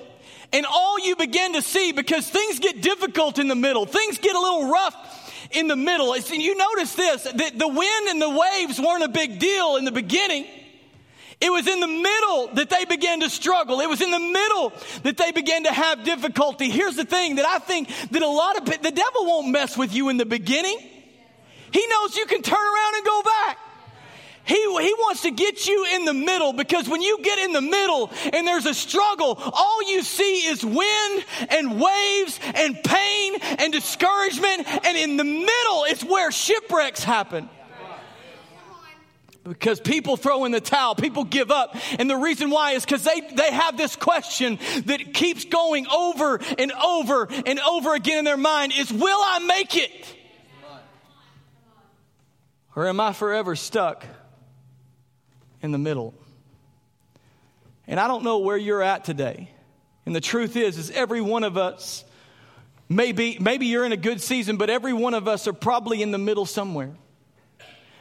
and 0.51 0.65
all 0.65 0.99
you 0.99 1.15
begin 1.15 1.53
to 1.53 1.61
see 1.61 1.91
because 1.91 2.29
things 2.29 2.59
get 2.59 2.81
difficult 2.81 3.39
in 3.39 3.47
the 3.47 3.55
middle, 3.55 3.85
things 3.85 4.19
get 4.19 4.35
a 4.35 4.39
little 4.39 4.69
rough 4.69 5.22
in 5.53 5.67
the 5.67 5.75
middle. 5.75 6.13
And 6.13 6.29
you 6.29 6.55
notice 6.55 6.95
this 6.95 7.23
that 7.23 7.57
the 7.57 7.67
wind 7.67 8.07
and 8.09 8.21
the 8.21 8.29
waves 8.29 8.79
weren't 8.79 9.03
a 9.03 9.09
big 9.09 9.39
deal 9.39 9.77
in 9.77 9.85
the 9.85 9.91
beginning. 9.91 10.45
It 11.41 11.51
was 11.51 11.67
in 11.67 11.79
the 11.81 11.87
middle 11.87 12.47
that 12.53 12.69
they 12.69 12.85
began 12.85 13.19
to 13.19 13.29
struggle. 13.29 13.81
It 13.81 13.89
was 13.89 14.01
in 14.01 14.11
the 14.11 14.19
middle 14.19 14.71
that 15.03 15.17
they 15.17 15.31
began 15.33 15.63
to 15.63 15.73
have 15.73 16.05
difficulty. 16.05 16.69
Here's 16.69 16.95
the 16.95 17.03
thing 17.03 17.35
that 17.35 17.45
I 17.45 17.59
think 17.59 17.89
that 18.11 18.21
a 18.21 18.27
lot 18.27 18.57
of 18.57 18.65
the 18.65 18.91
devil 18.91 19.25
won't 19.25 19.49
mess 19.49 19.77
with 19.77 19.93
you 19.93 20.09
in 20.09 20.17
the 20.17 20.25
beginning. 20.25 20.77
He 21.71 21.87
knows 21.87 22.15
you 22.15 22.25
can 22.27 22.41
turn 22.41 22.55
around 22.55 22.95
and 22.95 23.05
go 23.05 23.21
back. 23.23 23.57
He, 24.45 24.55
he 24.55 24.93
wants 24.99 25.21
to 25.21 25.31
get 25.31 25.67
you 25.67 25.85
in 25.95 26.05
the 26.05 26.13
middle 26.13 26.51
because 26.51 26.89
when 26.89 27.01
you 27.01 27.19
get 27.21 27.39
in 27.39 27.53
the 27.53 27.61
middle 27.61 28.11
and 28.33 28.45
there's 28.45 28.65
a 28.65 28.73
struggle, 28.73 29.39
all 29.41 29.89
you 29.89 30.03
see 30.03 30.47
is 30.47 30.65
wind 30.65 31.25
and 31.49 31.79
waves 31.79 32.39
and 32.55 32.77
pain 32.83 33.35
and 33.59 33.71
discouragement. 33.71 34.67
And 34.85 34.97
in 34.97 35.15
the 35.15 35.23
middle 35.23 35.85
is 35.85 36.03
where 36.03 36.29
shipwrecks 36.31 37.03
happen 37.03 37.49
because 39.45 39.79
people 39.79 40.17
throw 40.17 40.45
in 40.45 40.51
the 40.51 40.61
towel, 40.61 40.95
people 40.95 41.23
give 41.23 41.49
up. 41.49 41.75
And 41.97 42.09
the 42.09 42.17
reason 42.17 42.49
why 42.49 42.71
is 42.71 42.83
because 42.83 43.03
they, 43.03 43.21
they 43.21 43.51
have 43.51 43.77
this 43.77 43.95
question 43.95 44.59
that 44.85 45.13
keeps 45.13 45.45
going 45.45 45.87
over 45.87 46.39
and 46.57 46.71
over 46.73 47.27
and 47.45 47.59
over 47.59 47.93
again 47.93 48.19
in 48.19 48.25
their 48.25 48.37
mind 48.37 48.73
is, 48.77 48.91
will 48.91 49.19
I 49.21 49.39
make 49.39 49.77
it? 49.77 50.15
Or 52.75 52.87
am 52.87 52.99
I 52.99 53.13
forever 53.13 53.55
stuck 53.55 54.05
in 55.63 55.71
the 55.71 55.79
middle? 55.79 56.13
And 57.87 57.99
I 57.99 58.07
don't 58.07 58.23
know 58.23 58.39
where 58.39 58.57
you're 58.57 58.83
at 58.83 59.03
today. 59.03 59.49
And 60.05 60.15
the 60.15 60.21
truth 60.21 60.55
is, 60.55 60.77
is 60.77 60.91
every 60.91 61.21
one 61.21 61.43
of 61.43 61.57
us, 61.57 62.03
maybe, 62.89 63.37
maybe 63.39 63.65
you're 63.65 63.85
in 63.85 63.93
a 63.93 63.97
good 63.97 64.21
season, 64.21 64.57
but 64.57 64.69
every 64.69 64.93
one 64.93 65.13
of 65.13 65.27
us 65.27 65.47
are 65.47 65.53
probably 65.53 66.01
in 66.01 66.11
the 66.11 66.17
middle 66.17 66.45
somewhere. 66.45 66.91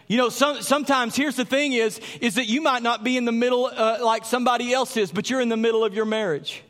You 0.08 0.18
know, 0.18 0.28
some, 0.28 0.60
sometimes 0.62 1.16
here's 1.16 1.36
the 1.36 1.44
thing 1.44 1.72
is, 1.72 2.00
is 2.20 2.34
that 2.34 2.46
you 2.46 2.60
might 2.60 2.82
not 2.82 3.02
be 3.02 3.16
in 3.16 3.24
the 3.24 3.32
middle 3.32 3.66
uh, 3.66 3.98
like 4.02 4.24
somebody 4.24 4.72
else 4.72 4.96
is, 4.96 5.10
but 5.10 5.30
you're 5.30 5.40
in 5.40 5.48
the 5.48 5.56
middle 5.56 5.84
of 5.84 5.94
your 5.94 6.04
marriage. 6.04 6.62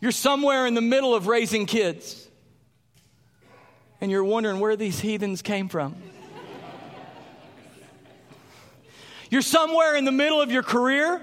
You're 0.00 0.12
somewhere 0.12 0.66
in 0.66 0.74
the 0.74 0.80
middle 0.80 1.14
of 1.14 1.26
raising 1.26 1.66
kids. 1.66 2.28
And 4.00 4.10
you're 4.12 4.22
wondering 4.22 4.60
where 4.60 4.76
these 4.76 5.00
heathens 5.00 5.42
came 5.42 5.68
from. 5.68 5.96
You're 9.30 9.42
somewhere 9.42 9.96
in 9.96 10.04
the 10.04 10.12
middle 10.12 10.40
of 10.40 10.50
your 10.50 10.62
career. 10.62 11.20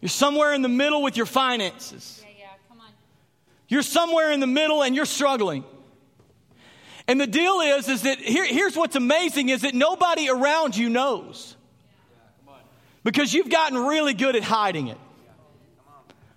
You're 0.00 0.08
somewhere 0.08 0.52
in 0.52 0.62
the 0.62 0.68
middle 0.68 1.02
with 1.02 1.16
your 1.16 1.26
finances. 1.26 2.20
Yeah, 2.22 2.34
yeah, 2.38 2.46
come 2.68 2.80
on. 2.80 2.88
You're 3.68 3.82
somewhere 3.82 4.32
in 4.32 4.40
the 4.40 4.46
middle 4.46 4.82
and 4.82 4.94
you're 4.94 5.04
struggling. 5.06 5.64
And 7.08 7.20
the 7.20 7.26
deal 7.26 7.60
is, 7.60 7.88
is 7.88 8.02
that 8.02 8.18
here, 8.18 8.44
here's 8.44 8.76
what's 8.76 8.96
amazing 8.96 9.48
is 9.48 9.62
that 9.62 9.74
nobody 9.74 10.28
around 10.28 10.76
you 10.76 10.88
knows. 10.88 11.56
Because 13.04 13.34
you've 13.34 13.50
gotten 13.50 13.78
really 13.78 14.14
good 14.14 14.36
at 14.36 14.42
hiding 14.42 14.88
it. 14.88 14.98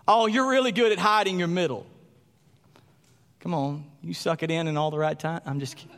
Oh, 0.08 0.28
you're 0.28 0.48
really 0.48 0.72
good 0.72 0.92
at 0.92 1.00
hiding 1.00 1.40
your 1.40 1.48
middle. 1.48 1.86
Come 3.40 3.54
on, 3.54 3.86
you 4.02 4.14
suck 4.14 4.42
it 4.42 4.50
in 4.50 4.68
in 4.68 4.78
all 4.78 4.90
the 4.90 4.98
right 4.98 5.20
time. 5.20 5.42
I'm 5.46 5.60
just 5.60 5.76
kidding. 5.76 5.96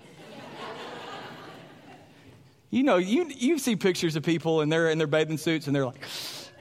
You 2.69 2.83
know, 2.83 2.97
you, 2.97 3.27
you 3.29 3.59
see 3.59 3.75
pictures 3.75 4.15
of 4.15 4.23
people 4.23 4.61
and 4.61 4.71
they're 4.71 4.89
in 4.89 4.97
their 4.97 5.07
bathing 5.07 5.37
suits 5.37 5.67
and 5.67 5.75
they're 5.75 5.85
like, 5.85 6.01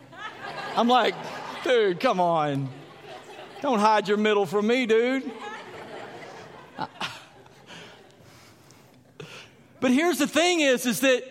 I'm 0.76 0.88
like, 0.88 1.14
dude, 1.64 2.00
come 2.00 2.20
on. 2.20 2.68
Don't 3.62 3.80
hide 3.80 4.06
your 4.08 4.18
middle 4.18 4.46
from 4.46 4.66
me, 4.66 4.86
dude. 4.86 5.30
But 9.80 9.90
here's 9.90 10.18
the 10.18 10.26
thing 10.26 10.60
is, 10.60 10.86
is 10.86 11.00
that 11.00 11.22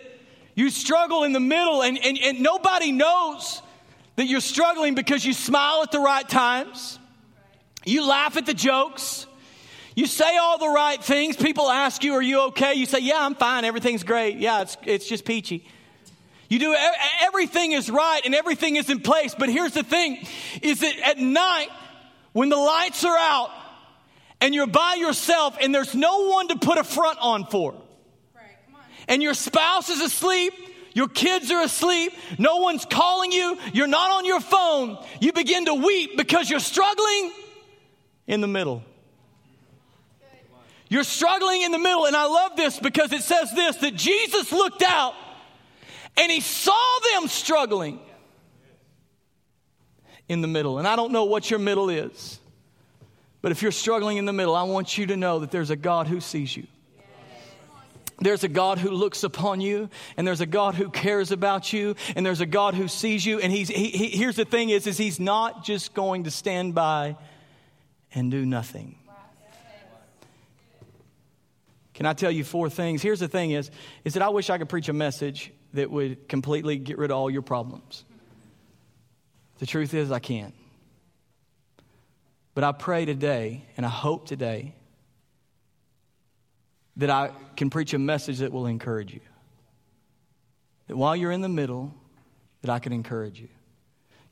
you 0.54 0.70
struggle 0.70 1.24
in 1.24 1.32
the 1.32 1.40
middle 1.40 1.82
and, 1.82 1.98
and, 2.02 2.18
and 2.18 2.40
nobody 2.40 2.92
knows 2.92 3.60
that 4.16 4.26
you're 4.26 4.40
struggling 4.40 4.94
because 4.94 5.24
you 5.24 5.32
smile 5.32 5.82
at 5.82 5.92
the 5.92 6.00
right 6.00 6.26
times. 6.26 6.98
You 7.84 8.06
laugh 8.06 8.36
at 8.36 8.46
the 8.46 8.54
jokes. 8.54 9.26
You 9.96 10.06
say 10.06 10.36
all 10.36 10.58
the 10.58 10.68
right 10.68 11.02
things. 11.02 11.36
People 11.36 11.70
ask 11.70 12.04
you, 12.04 12.12
Are 12.12 12.22
you 12.22 12.40
okay? 12.48 12.74
You 12.74 12.84
say, 12.84 13.00
Yeah, 13.00 13.16
I'm 13.18 13.34
fine. 13.34 13.64
Everything's 13.64 14.04
great. 14.04 14.36
Yeah, 14.36 14.60
it's, 14.60 14.76
it's 14.84 15.08
just 15.08 15.24
peachy. 15.24 15.66
You 16.48 16.58
do 16.60 16.76
everything 17.22 17.72
is 17.72 17.90
right 17.90 18.20
and 18.24 18.34
everything 18.34 18.76
is 18.76 18.88
in 18.90 19.00
place. 19.00 19.34
But 19.36 19.48
here's 19.48 19.72
the 19.72 19.82
thing 19.82 20.24
is 20.62 20.80
that 20.80 20.94
at 21.00 21.18
night, 21.18 21.68
when 22.32 22.50
the 22.50 22.56
lights 22.56 23.04
are 23.04 23.16
out 23.16 23.50
and 24.40 24.54
you're 24.54 24.66
by 24.66 24.94
yourself 24.94 25.56
and 25.60 25.74
there's 25.74 25.94
no 25.94 26.28
one 26.28 26.48
to 26.48 26.56
put 26.56 26.76
a 26.78 26.84
front 26.84 27.18
on 27.20 27.46
for, 27.46 27.74
and 29.08 29.22
your 29.22 29.34
spouse 29.34 29.88
is 29.88 30.02
asleep, 30.02 30.52
your 30.92 31.08
kids 31.08 31.50
are 31.50 31.62
asleep, 31.62 32.12
no 32.38 32.58
one's 32.58 32.84
calling 32.84 33.32
you, 33.32 33.58
you're 33.72 33.86
not 33.86 34.10
on 34.10 34.24
your 34.26 34.40
phone, 34.40 35.02
you 35.20 35.32
begin 35.32 35.64
to 35.64 35.74
weep 35.74 36.16
because 36.16 36.50
you're 36.50 36.60
struggling 36.60 37.32
in 38.26 38.40
the 38.40 38.46
middle. 38.46 38.82
You're 40.88 41.04
struggling 41.04 41.62
in 41.62 41.72
the 41.72 41.78
middle, 41.78 42.06
and 42.06 42.14
I 42.14 42.26
love 42.26 42.56
this 42.56 42.78
because 42.78 43.12
it 43.12 43.22
says 43.22 43.50
this 43.52 43.76
that 43.76 43.94
Jesus 43.94 44.52
looked 44.52 44.82
out 44.82 45.14
and 46.16 46.30
he 46.30 46.40
saw 46.40 46.98
them 47.12 47.28
struggling 47.28 48.00
in 50.28 50.40
the 50.40 50.48
middle. 50.48 50.78
And 50.78 50.86
I 50.86 50.96
don't 50.96 51.12
know 51.12 51.24
what 51.24 51.50
your 51.50 51.58
middle 51.58 51.90
is, 51.90 52.38
but 53.42 53.52
if 53.52 53.62
you're 53.62 53.72
struggling 53.72 54.16
in 54.16 54.24
the 54.24 54.32
middle, 54.32 54.54
I 54.54 54.62
want 54.62 54.96
you 54.96 55.06
to 55.06 55.16
know 55.16 55.40
that 55.40 55.50
there's 55.50 55.70
a 55.70 55.76
God 55.76 56.06
who 56.06 56.20
sees 56.20 56.56
you. 56.56 56.66
There's 58.18 58.44
a 58.44 58.48
God 58.48 58.78
who 58.78 58.90
looks 58.90 59.24
upon 59.24 59.60
you, 59.60 59.90
and 60.16 60.26
there's 60.26 60.40
a 60.40 60.46
God 60.46 60.74
who 60.74 60.88
cares 60.88 61.32
about 61.32 61.72
you, 61.74 61.96
and 62.14 62.24
there's 62.24 62.40
a 62.40 62.46
God 62.46 62.74
who 62.74 62.88
sees 62.88 63.26
you. 63.26 63.40
And 63.40 63.52
he's, 63.52 63.68
he, 63.68 63.90
he, 63.90 64.08
here's 64.08 64.36
the 64.36 64.46
thing 64.46 64.70
is, 64.70 64.86
is 64.86 64.96
he's 64.96 65.20
not 65.20 65.64
just 65.64 65.92
going 65.92 66.24
to 66.24 66.30
stand 66.30 66.74
by 66.74 67.16
and 68.14 68.30
do 68.30 68.46
nothing. 68.46 68.96
Can 71.96 72.04
I 72.04 72.12
tell 72.12 72.30
you 72.30 72.44
four 72.44 72.68
things? 72.68 73.00
Here's 73.00 73.20
the 73.20 73.26
thing 73.26 73.52
is, 73.52 73.70
is 74.04 74.12
that 74.14 74.22
I 74.22 74.28
wish 74.28 74.50
I 74.50 74.58
could 74.58 74.68
preach 74.68 74.90
a 74.90 74.92
message 74.92 75.50
that 75.72 75.90
would 75.90 76.28
completely 76.28 76.76
get 76.76 76.98
rid 76.98 77.10
of 77.10 77.16
all 77.16 77.30
your 77.30 77.40
problems. 77.40 78.04
The 79.60 79.66
truth 79.66 79.94
is, 79.94 80.12
I 80.12 80.18
can't. 80.18 80.52
But 82.52 82.64
I 82.64 82.72
pray 82.72 83.06
today, 83.06 83.64
and 83.78 83.86
I 83.86 83.88
hope 83.88 84.28
today, 84.28 84.74
that 86.98 87.08
I 87.08 87.30
can 87.56 87.70
preach 87.70 87.94
a 87.94 87.98
message 87.98 88.40
that 88.40 88.52
will 88.52 88.66
encourage 88.66 89.14
you. 89.14 89.20
That 90.88 90.98
while 90.98 91.16
you're 91.16 91.32
in 91.32 91.40
the 91.40 91.48
middle, 91.48 91.94
that 92.60 92.68
I 92.68 92.78
can 92.78 92.92
encourage 92.92 93.40
you. 93.40 93.48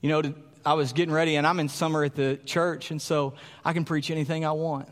You 0.03 0.11
know, 0.11 0.35
I 0.67 0.75
was 0.75 0.93
getting 0.93 1.15
ready, 1.15 1.37
and 1.37 1.47
I'm 1.47 1.59
in 1.61 1.71
summer 1.71 2.05
at 2.05 2.15
the 2.15 2.39
church, 2.45 2.91
and 2.91 3.01
so 3.01 3.33
I 3.65 3.73
can 3.73 3.87
preach 3.87 4.11
anything 4.11 4.45
I 4.45 4.53
want. 4.53 4.91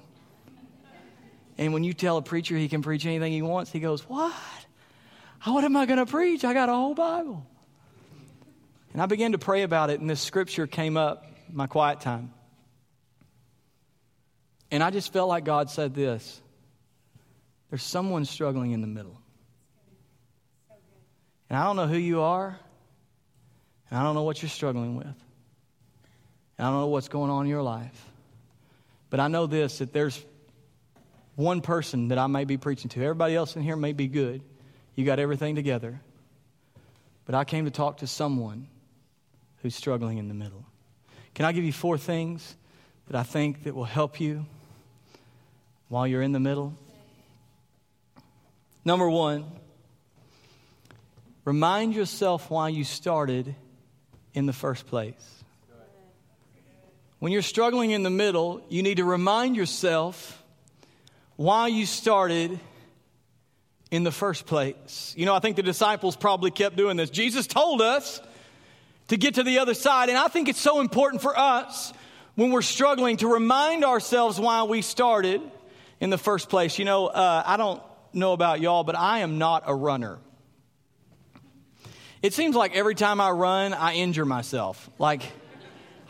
And 1.59 1.73
when 1.73 1.85
you 1.85 1.93
tell 1.93 2.17
a 2.17 2.23
preacher 2.23 2.57
he 2.57 2.69
can 2.69 2.83
preach 2.83 3.05
anything 3.05 3.33
he 3.33 3.43
wants, 3.43 3.71
he 3.71 3.81
goes, 3.81 4.03
What? 4.09 4.33
What 5.45 5.65
am 5.65 5.77
I 5.77 5.87
going 5.87 5.99
to 5.99 6.07
preach? 6.07 6.45
I 6.45 6.55
got 6.55 6.69
a 6.69 6.73
whole 6.73 6.95
Bible. 6.95 7.45
And 8.93 9.03
I 9.03 9.07
began 9.07 9.33
to 9.33 9.39
pray 9.39 9.63
about 9.63 9.91
it, 9.91 10.01
and 10.01 10.09
this 10.09 10.21
scripture 10.21 10.67
came 10.67 10.97
up 10.97 11.27
my 11.51 11.67
quiet 11.67 12.01
time. 12.01 12.33
And 14.71 14.83
I 14.83 14.91
just 14.91 15.13
felt 15.13 15.29
like 15.29 15.45
God 15.45 15.71
said 15.71 15.95
this 15.95 16.41
there's 17.71 17.83
someone 17.83 18.25
struggling 18.25 18.73
in 18.73 18.81
the 18.81 18.87
middle. 18.87 19.19
And 21.49 21.59
I 21.59 21.65
don't 21.65 21.77
know 21.77 21.87
who 21.87 21.99
you 21.99 22.23
are, 22.23 22.59
and 23.91 23.99
I 23.99 24.03
don't 24.03 24.15
know 24.15 24.23
what 24.23 24.43
you're 24.43 24.49
struggling 24.49 24.97
with. 24.97 25.07
And 25.07 26.67
I 26.67 26.71
don't 26.71 26.81
know 26.81 26.87
what's 26.87 27.09
going 27.09 27.31
on 27.31 27.45
in 27.45 27.51
your 27.51 27.63
life. 27.63 28.11
But 29.11 29.21
I 29.21 29.29
know 29.29 29.47
this 29.47 29.79
that 29.79 29.93
there's 29.93 30.23
one 31.37 31.61
person 31.61 32.09
that 32.09 32.19
I 32.19 32.27
may 32.27 32.45
be 32.45 32.57
preaching 32.57 32.89
to. 32.91 33.03
Everybody 33.03 33.35
else 33.35 33.57
in 33.57 33.63
here 33.63 33.77
may 33.77 33.93
be 33.93 34.07
good. 34.07 34.43
You 34.95 35.05
got 35.05 35.19
everything 35.19 35.55
together. 35.55 36.01
But 37.25 37.35
I 37.35 37.45
came 37.45 37.65
to 37.65 37.71
talk 37.71 37.99
to 37.99 38.07
someone 38.07 38.69
who's 39.63 39.75
struggling 39.75 40.19
in 40.19 40.29
the 40.29 40.35
middle. 40.35 40.65
Can 41.35 41.47
I 41.47 41.53
give 41.53 41.65
you 41.65 41.73
four 41.73 41.97
things 41.97 42.57
that 43.07 43.17
I 43.17 43.23
think 43.23 43.65
that 43.65 43.75
will 43.75 43.85
help 43.85 44.21
you 44.21 44.45
while 45.89 46.07
you're 46.07 46.23
in 46.23 46.33
the 46.33 46.41
middle? 46.41 46.75
Number 48.85 49.09
one, 49.09 49.47
remind 51.45 51.95
yourself 51.95 52.51
why 52.51 52.69
you 52.69 52.85
started 52.85 53.55
in 54.35 54.47
the 54.47 54.53
first 54.53 54.87
place. 54.87 55.45
When 57.21 57.31
you're 57.31 57.43
struggling 57.43 57.93
in 57.93 58.03
the 58.03 58.11
middle, 58.11 58.61
you 58.69 58.83
need 58.83 58.97
to 58.97 59.05
remind 59.05 59.55
yourself 59.55 60.42
why 61.37 61.69
you 61.69 61.87
started 61.87 62.59
in 63.91 64.05
the 64.05 64.13
first 64.13 64.47
place. 64.47 65.15
You 65.17 65.27
know, 65.27 65.35
I 65.35 65.39
think 65.39 65.57
the 65.57 65.63
disciples 65.63 66.17
probably 66.17 66.51
kept 66.51 66.77
doing 66.77 66.97
this. 66.97 67.11
Jesus 67.11 67.47
told 67.47 67.83
us 67.83 68.21
to 69.09 69.17
get 69.17 69.35
to 69.35 69.43
the 69.43 69.59
other 69.59 69.75
side, 69.75 70.09
and 70.09 70.17
I 70.17 70.29
think 70.29 70.49
it's 70.49 70.61
so 70.61 70.81
important 70.81 71.21
for 71.21 71.39
us 71.39 71.93
when 72.35 72.51
we're 72.51 72.63
struggling 72.63 73.19
to 73.19 73.29
remind 73.29 73.85
ourselves 73.85 74.41
why 74.41 74.63
we 74.63 74.81
started 74.83 75.43
in 76.01 76.11
the 76.11 76.19
first 76.19 76.49
place. 76.49 76.79
You 76.79 76.85
know, 76.85 77.07
uh, 77.07 77.43
I 77.45 77.57
don't 77.57 77.83
know 78.15 78.33
about 78.33 78.61
y'all, 78.61 78.85
but 78.85 78.97
I 78.97 79.21
am 79.21 79.39
not 79.39 79.65
a 79.67 79.75
runner. 79.75 80.19
It 82.23 82.35
seems 82.35 82.55
like 82.55 82.75
every 82.77 82.95
time 82.95 83.21
I 83.21 83.31
run, 83.31 83.75
I 83.75 83.95
injure 83.95 84.25
myself. 84.25 84.89
Like, 84.99 85.23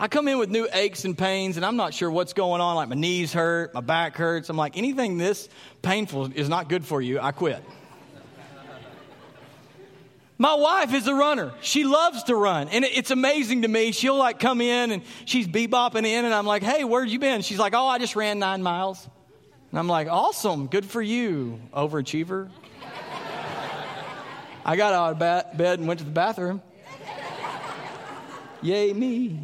I 0.02 0.08
come 0.08 0.26
in 0.26 0.36
with 0.38 0.50
new 0.50 0.66
aches 0.72 1.04
and 1.04 1.16
pains, 1.16 1.56
and 1.56 1.64
I'm 1.64 1.76
not 1.76 1.94
sure 1.94 2.10
what's 2.10 2.32
going 2.32 2.60
on. 2.60 2.74
Like, 2.74 2.88
my 2.88 2.96
knees 2.96 3.32
hurt, 3.32 3.72
my 3.72 3.80
back 3.80 4.16
hurts. 4.16 4.48
I'm 4.48 4.56
like, 4.56 4.76
anything 4.76 5.16
this 5.16 5.48
painful 5.80 6.32
is 6.34 6.48
not 6.48 6.68
good 6.68 6.84
for 6.84 7.00
you. 7.00 7.20
I 7.20 7.30
quit. 7.30 7.62
My 10.38 10.54
wife 10.54 10.92
is 10.92 11.06
a 11.06 11.14
runner. 11.14 11.52
She 11.60 11.84
loves 11.84 12.24
to 12.24 12.34
run. 12.34 12.66
And 12.70 12.84
it's 12.84 13.12
amazing 13.12 13.62
to 13.62 13.68
me. 13.68 13.92
She'll 13.92 14.16
like 14.16 14.40
come 14.40 14.60
in 14.60 14.90
and 14.90 15.04
she's 15.24 15.46
bebopping 15.46 16.04
in, 16.04 16.24
and 16.24 16.34
I'm 16.34 16.46
like, 16.46 16.64
hey, 16.64 16.82
where'd 16.82 17.08
you 17.08 17.20
been? 17.20 17.40
She's 17.42 17.60
like, 17.60 17.72
oh, 17.72 17.86
I 17.86 17.98
just 17.98 18.16
ran 18.16 18.40
nine 18.40 18.60
miles. 18.60 19.08
And 19.70 19.78
I'm 19.78 19.86
like, 19.86 20.08
awesome. 20.08 20.66
Good 20.66 20.84
for 20.84 21.00
you, 21.00 21.60
overachiever. 21.72 22.50
I 24.64 24.74
got 24.74 24.94
out 24.94 25.12
of 25.12 25.56
bed 25.56 25.78
and 25.78 25.86
went 25.86 26.00
to 26.00 26.04
the 26.04 26.10
bathroom. 26.10 26.60
Yay, 28.62 28.92
me. 28.92 29.38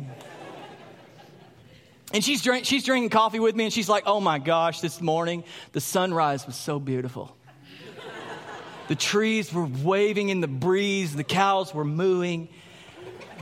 And 2.12 2.24
she's, 2.24 2.42
drink, 2.42 2.64
she's 2.64 2.84
drinking 2.84 3.10
coffee 3.10 3.40
with 3.40 3.54
me, 3.54 3.64
and 3.64 3.72
she's 3.72 3.88
like, 3.88 4.04
oh 4.06 4.20
my 4.20 4.38
gosh, 4.38 4.80
this 4.80 5.00
morning 5.00 5.44
the 5.72 5.80
sunrise 5.80 6.46
was 6.46 6.56
so 6.56 6.78
beautiful. 6.78 7.36
The 8.88 8.94
trees 8.94 9.52
were 9.52 9.66
waving 9.66 10.30
in 10.30 10.40
the 10.40 10.48
breeze, 10.48 11.14
the 11.14 11.24
cows 11.24 11.74
were 11.74 11.84
mooing, 11.84 12.48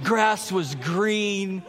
grass 0.03 0.51
was 0.51 0.75
green. 0.75 1.63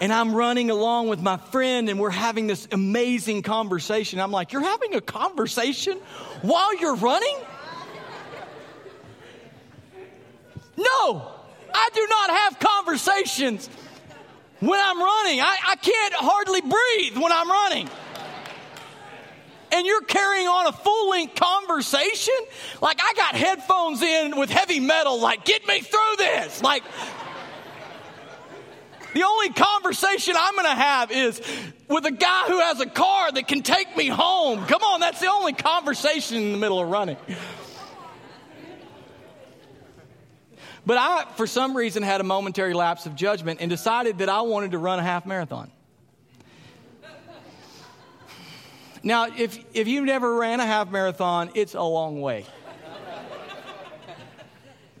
And 0.00 0.12
I'm 0.12 0.34
running 0.34 0.70
along 0.70 1.08
with 1.08 1.20
my 1.20 1.38
friend, 1.38 1.88
and 1.88 1.98
we're 1.98 2.10
having 2.10 2.46
this 2.46 2.68
amazing 2.70 3.42
conversation. 3.42 4.20
I'm 4.20 4.30
like, 4.30 4.52
You're 4.52 4.62
having 4.62 4.94
a 4.94 5.00
conversation 5.00 5.98
while 6.42 6.78
you're 6.78 6.96
running? 6.96 7.36
No, 10.76 11.32
I 11.74 11.88
do 11.94 12.06
not 12.08 12.30
have 12.30 12.58
conversations 12.60 13.70
when 14.60 14.80
I'm 14.82 14.98
running. 14.98 15.40
I, 15.40 15.56
I 15.68 15.76
can't 15.76 16.14
hardly 16.14 16.60
breathe 16.60 17.22
when 17.22 17.32
I'm 17.32 17.50
running 17.50 17.88
and 19.72 19.86
you're 19.86 20.02
carrying 20.02 20.46
on 20.46 20.66
a 20.66 20.72
full 20.72 21.10
length 21.10 21.34
conversation. 21.34 22.34
Like, 22.80 22.98
I 23.02 23.12
got 23.14 23.34
headphones 23.34 24.02
in 24.02 24.36
with 24.36 24.50
heavy 24.50 24.80
metal, 24.80 25.20
like, 25.20 25.44
get 25.44 25.66
me 25.66 25.80
through 25.80 26.16
this. 26.18 26.62
Like, 26.62 26.82
the 29.12 29.22
only 29.22 29.50
conversation 29.50 30.34
I'm 30.36 30.54
going 30.54 30.66
to 30.66 30.74
have 30.74 31.10
is 31.10 31.40
with 31.88 32.04
a 32.04 32.10
guy 32.10 32.44
who 32.48 32.58
has 32.58 32.80
a 32.80 32.86
car 32.86 33.32
that 33.32 33.48
can 33.48 33.62
take 33.62 33.96
me 33.96 34.08
home. 34.08 34.66
Come 34.66 34.82
on, 34.82 35.00
that's 35.00 35.20
the 35.20 35.30
only 35.30 35.52
conversation 35.52 36.36
in 36.36 36.52
the 36.52 36.58
middle 36.58 36.80
of 36.80 36.88
running. 36.88 37.16
But 40.86 40.98
I, 40.98 41.26
for 41.34 41.48
some 41.48 41.76
reason, 41.76 42.04
had 42.04 42.20
a 42.20 42.24
momentary 42.24 42.72
lapse 42.72 43.06
of 43.06 43.16
judgment 43.16 43.60
and 43.60 43.68
decided 43.68 44.18
that 44.18 44.28
I 44.28 44.42
wanted 44.42 44.70
to 44.70 44.78
run 44.78 45.00
a 45.00 45.02
half 45.02 45.26
marathon. 45.26 45.72
Now, 49.02 49.26
if, 49.26 49.58
if 49.74 49.88
you've 49.88 50.04
never 50.04 50.36
ran 50.36 50.60
a 50.60 50.66
half 50.66 50.90
marathon, 50.90 51.50
it's 51.54 51.74
a 51.74 51.82
long 51.82 52.20
way. 52.20 52.46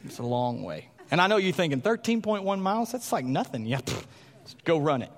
It's 0.04 0.18
a 0.18 0.24
long 0.24 0.62
way. 0.62 0.88
And 1.10 1.20
I 1.20 1.26
know 1.28 1.36
you're 1.36 1.52
thinking 1.52 1.80
13.1 1.80 2.60
miles, 2.60 2.92
that's 2.92 3.12
like 3.12 3.24
nothing. 3.24 3.66
Yeah, 3.66 3.80
go 4.64 4.78
run 4.78 5.02
it. 5.02 5.10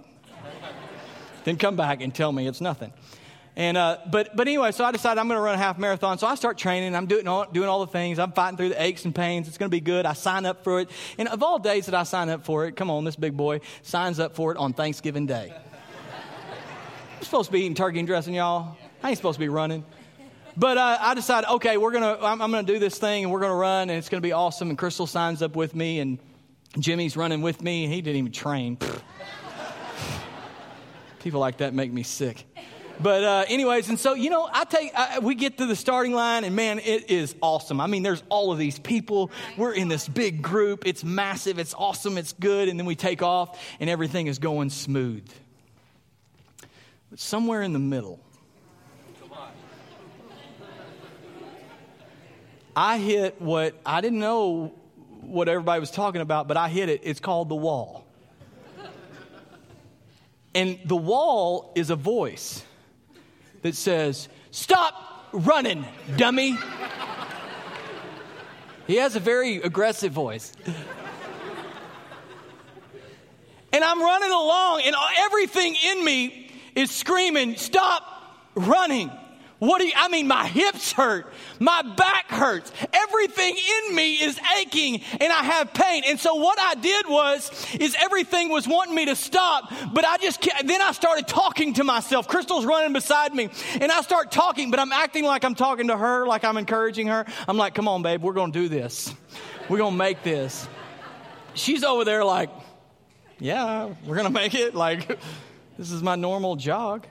then 1.45 1.57
come 1.57 1.77
back 1.77 2.03
and 2.03 2.15
tell 2.15 2.33
me 2.33 2.47
it's 2.47 2.61
nothing. 2.61 2.93
And, 3.59 3.77
uh, 3.77 3.99
but, 4.09 4.37
but 4.37 4.47
anyway, 4.47 4.71
so 4.71 4.85
I 4.85 4.93
decided 4.93 5.19
I'm 5.19 5.27
going 5.27 5.37
to 5.37 5.43
run 5.43 5.57
a 5.57 5.59
half 5.59 5.79
marathon. 5.79 6.17
So 6.17 6.29
I 6.29 6.37
start 6.37 6.59
training. 6.59 6.95
I'm 6.95 7.07
doing 7.07 7.27
all, 7.27 7.45
doing 7.51 7.69
all 7.69 7.85
the 7.85 7.91
things. 7.91 8.21
I'm 8.21 8.31
fighting 8.31 8.57
through 8.57 8.69
the 8.69 8.81
aches 8.81 9.05
and 9.05 9.13
pains. 9.13 9.49
It's 9.49 9.59
going 9.59 9.69
to 9.69 9.77
be 9.77 9.81
good. 9.81 10.07
I 10.07 10.13
sign 10.13 10.47
up 10.47 10.63
for 10.63 10.79
it. 10.79 10.89
And 11.19 11.27
of 11.27 11.43
all 11.43 11.59
days 11.59 11.87
that 11.87 11.95
I 11.97 12.05
sign 12.05 12.29
up 12.29 12.45
for 12.45 12.67
it, 12.67 12.77
come 12.77 12.89
on, 12.89 13.03
this 13.03 13.17
big 13.17 13.37
boy 13.37 13.61
signs 13.83 14.21
up 14.21 14.37
for 14.37 14.53
it 14.53 14.59
on 14.59 14.75
Thanksgiving 14.75 15.27
Day. 15.27 15.53
I'm 17.17 17.25
supposed 17.25 17.49
to 17.49 17.53
be 17.53 17.63
eating 17.63 17.75
turkey 17.75 17.99
and 17.99 18.07
dressing, 18.07 18.33
y'all. 18.33 18.77
I 19.03 19.09
ain't 19.09 19.19
supposed 19.19 19.35
to 19.35 19.41
be 19.41 19.49
running. 19.49 19.85
But 20.57 20.79
uh, 20.79 20.99
I 21.01 21.15
decided, 21.15 21.51
okay, 21.55 21.79
we're 21.79 21.91
gonna, 21.91 22.17
I'm, 22.23 22.41
I'm, 22.41 22.53
gonna 22.53 22.63
do 22.63 22.79
this 22.79 22.97
thing, 22.97 23.25
and 23.25 23.33
we're 23.33 23.41
gonna 23.41 23.57
run, 23.57 23.91
and 23.91 23.99
it's 23.99 24.09
gonna 24.09 24.21
be 24.21 24.33
awesome. 24.33 24.69
And 24.69 24.79
Crystal 24.79 25.07
signs 25.09 25.43
up 25.43 25.57
with 25.57 25.75
me, 25.75 25.99
and 25.99 26.21
Jimmy's 26.79 27.17
running 27.17 27.43
with 27.43 27.61
me. 27.61 27.89
He 27.89 28.03
didn't 28.03 28.19
even 28.19 28.33
train. 28.33 28.79
People 31.19 31.41
like 31.41 31.57
that 31.57 31.75
make 31.75 31.93
me 31.93 32.05
sick. 32.05 32.45
But 33.01 33.25
uh, 33.25 33.45
anyways, 33.49 33.89
and 33.89 33.99
so 33.99 34.15
you 34.15 34.31
know, 34.31 34.49
I 34.53 34.65
take 34.65 34.93
I, 34.95 35.21
we 35.21 35.35
get 35.35 35.59
to 35.59 35.67
the 35.67 35.77
starting 35.77 36.13
line, 36.13 36.45
and 36.45 36.57
man, 36.57 36.79
it 36.81 37.11
is 37.11 37.35
awesome. 37.41 37.81
I 37.81 37.87
mean, 37.87 38.03
there's 38.03 38.23
all 38.29 38.51
of 38.51 38.59
these 38.59 38.79
people. 38.79 39.31
We're 39.57 39.73
in 39.73 39.89
this 39.89 40.09
big 40.09 40.43
group. 40.43 40.87
It's 40.87 41.05
massive. 41.05 41.59
It's 41.59 41.75
awesome. 41.75 42.19
It's 42.19 42.33
good. 42.33 42.69
And 42.69 42.79
then 42.79 42.87
we 42.87 42.97
take 42.97 43.23
off, 43.23 43.61
and 43.79 43.89
everything 43.89 44.27
is 44.27 44.39
going 44.39 44.71
smooth. 44.71 45.29
But 47.11 47.21
somewhere 47.21 47.63
in 47.63 47.73
the 47.73 47.79
middle, 47.79 48.21
I 52.75 52.99
hit 52.99 53.41
what 53.41 53.75
I 53.87 54.01
didn't 54.01 54.19
know 54.19 54.75
what 55.21 55.49
everybody 55.49 55.79
was 55.79 55.91
talking 55.91 56.21
about, 56.21 56.49
but 56.49 56.57
I 56.57 56.69
hit 56.69 56.89
it. 56.89 57.03
It's 57.05 57.21
called 57.21 57.49
the 57.49 57.57
wall. 57.57 58.05
And 60.55 60.81
the 60.85 60.97
wall 60.97 61.73
is 61.77 61.91
a 61.91 61.97
voice 61.97 62.65
that 63.69 63.77
says, 63.77 64.31
Stop 64.51 65.29
running, 65.33 65.85
dummy. 66.17 66.57
He 68.87 68.97
has 68.97 69.15
a 69.15 69.21
very 69.21 69.57
aggressive 69.57 70.11
voice. 70.11 70.55
And 73.71 73.85
I'm 73.85 74.01
running 74.01 74.31
along, 74.31 74.83
and 74.87 74.97
everything 75.19 75.77
in 75.93 76.03
me 76.03 76.51
is 76.75 76.91
screaming, 76.91 77.57
Stop 77.57 78.03
running. 78.55 79.11
What 79.59 79.81
do 79.81 79.87
you, 79.87 79.93
I 79.97 80.09
mean, 80.09 80.29
my 80.29 80.47
hips 80.47 80.93
hurt. 80.93 81.33
My 81.59 81.83
back 81.83 82.27
hurts. 82.29 82.71
Everything 82.93 83.57
in 83.57 83.95
me 83.95 84.15
is 84.15 84.39
aching 84.57 85.01
and 85.21 85.33
I 85.33 85.43
have 85.43 85.75
pain. 85.75 86.05
And 86.07 86.21
so 86.21 86.37
what 86.37 86.61
I 86.61 86.77
did 86.77 87.07
was, 87.09 87.51
is 87.75 87.97
everything 88.01 88.51
was 88.51 88.69
wanting 88.69 88.95
me 88.95 89.07
to 89.07 89.17
stop, 89.17 89.73
but 89.93 90.05
I 90.05 90.17
just, 90.19 90.47
then 90.65 90.81
I 90.81 90.93
started 90.93 91.27
talking 91.27 91.75
to 91.75 91.85
myself. 91.85 92.29
Crystal's 92.29 92.65
running 92.65 92.93
beside 92.93 93.35
me 93.35 93.49
and 93.81 93.91
I 93.91 94.01
start 94.03 94.31
talking, 94.31 94.71
but 94.71 94.79
I'm 94.79 94.93
acting 94.93 95.25
like 95.25 95.45
I'm 95.45 95.57
talking 95.57 95.89
to 95.89 95.97
her, 95.97 96.25
like 96.25 96.45
I'm 96.45 96.57
encouraging 96.57 97.09
her. 97.09 97.27
I'm 97.49 97.57
like, 97.57 97.75
come 97.75 97.89
on, 97.89 98.03
babe, 98.03 98.23
we're 98.23 98.35
going 98.35 98.53
to 98.53 98.59
do 98.61 98.69
this. 98.69 99.13
We're 99.69 99.79
going 99.79 99.95
to 99.95 99.99
make 99.99 100.23
this. 100.23 100.69
She's 101.55 101.83
over 101.83 102.05
there 102.05 102.25
like, 102.25 102.51
yeah, 103.41 103.93
we're 104.05 104.15
going 104.15 104.29
to 104.29 104.33
make 104.33 104.55
it. 104.55 104.77
Like, 104.77 105.09
this 105.79 105.91
is 105.91 106.01
my 106.01 106.15
normal 106.15 106.55
jog. 106.55 107.07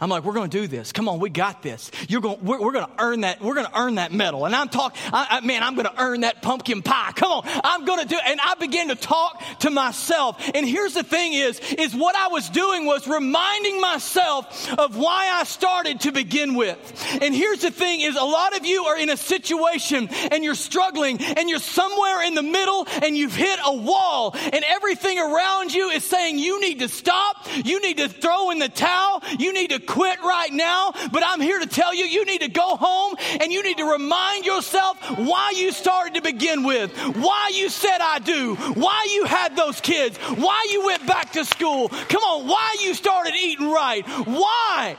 I'm 0.00 0.08
like, 0.08 0.24
we're 0.24 0.34
going 0.34 0.50
to 0.50 0.60
do 0.60 0.66
this. 0.66 0.92
Come 0.92 1.08
on, 1.08 1.18
we 1.18 1.30
got 1.30 1.62
this. 1.62 1.90
You're 2.08 2.20
going, 2.20 2.44
we're, 2.44 2.60
we're 2.60 2.72
going 2.72 2.86
to 2.86 2.92
earn 2.98 3.22
that. 3.22 3.40
We're 3.40 3.54
going 3.54 3.66
to 3.66 3.78
earn 3.78 3.96
that 3.96 4.12
medal. 4.12 4.46
And 4.46 4.54
I'm 4.54 4.68
talking, 4.68 5.00
man, 5.46 5.62
I'm 5.62 5.74
going 5.74 5.86
to 5.86 6.02
earn 6.02 6.20
that 6.20 6.42
pumpkin 6.42 6.82
pie. 6.82 7.12
Come 7.14 7.32
on, 7.32 7.42
I'm 7.64 7.84
going 7.84 8.00
to 8.00 8.06
do. 8.06 8.16
It. 8.16 8.22
And 8.26 8.40
I 8.40 8.54
began 8.54 8.88
to 8.88 8.94
talk 8.94 9.42
to 9.60 9.70
myself. 9.70 10.42
And 10.54 10.66
here's 10.66 10.94
the 10.94 11.02
thing: 11.02 11.32
is 11.34 11.60
is 11.60 11.94
what 11.94 12.16
I 12.16 12.28
was 12.28 12.48
doing 12.48 12.86
was 12.86 13.06
reminding 13.06 13.80
myself 13.80 14.72
of 14.78 14.96
why 14.96 15.30
I 15.32 15.44
started 15.44 16.00
to 16.00 16.12
begin 16.12 16.54
with. 16.54 16.78
And 17.20 17.34
here's 17.34 17.62
the 17.62 17.70
thing: 17.70 18.00
is 18.00 18.16
a 18.16 18.24
lot 18.24 18.56
of 18.56 18.66
you 18.66 18.84
are 18.84 18.98
in 18.98 19.10
a 19.10 19.16
situation 19.16 20.08
and 20.30 20.44
you're 20.44 20.54
struggling 20.54 21.20
and 21.20 21.48
you're 21.48 21.58
somewhere 21.58 22.22
in 22.26 22.34
the 22.34 22.42
middle 22.42 22.86
and 23.02 23.16
you've 23.16 23.34
hit 23.34 23.58
a 23.64 23.74
wall 23.74 24.34
and 24.34 24.64
everything 24.66 25.18
around 25.18 25.72
you 25.72 25.90
is 25.90 26.04
saying 26.04 26.38
you 26.38 26.60
need 26.60 26.80
to 26.80 26.88
stop. 26.88 27.36
You 27.64 27.80
need 27.80 27.98
to 27.98 28.08
throw 28.08 28.50
in 28.50 28.58
the 28.58 28.68
towel. 28.68 29.22
You 29.38 29.52
need 29.52 29.70
to 29.70 29.80
quit 29.88 30.20
right 30.20 30.52
now, 30.52 30.92
but 31.10 31.22
I'm 31.24 31.40
here 31.40 31.58
to 31.58 31.66
tell 31.66 31.94
you, 31.94 32.04
you 32.04 32.26
need 32.26 32.42
to 32.42 32.48
go 32.48 32.76
home 32.76 33.16
and 33.40 33.50
you 33.50 33.62
need 33.62 33.78
to 33.78 33.90
remind 33.90 34.44
yourself 34.44 34.98
why 35.18 35.54
you 35.56 35.72
started 35.72 36.14
to 36.14 36.22
begin 36.22 36.62
with, 36.62 36.94
why 37.16 37.50
you 37.54 37.70
said 37.70 37.98
I 38.00 38.18
do, 38.18 38.54
why 38.54 39.08
you 39.10 39.24
had 39.24 39.56
those 39.56 39.80
kids, 39.80 40.18
why 40.18 40.66
you 40.70 40.84
went 40.84 41.06
back 41.06 41.32
to 41.32 41.44
school. 41.44 41.88
Come 41.88 42.22
on, 42.22 42.46
why 42.46 42.76
you 42.82 42.92
started 42.92 43.34
eating 43.34 43.70
right. 43.70 44.06
Why? 44.26 44.96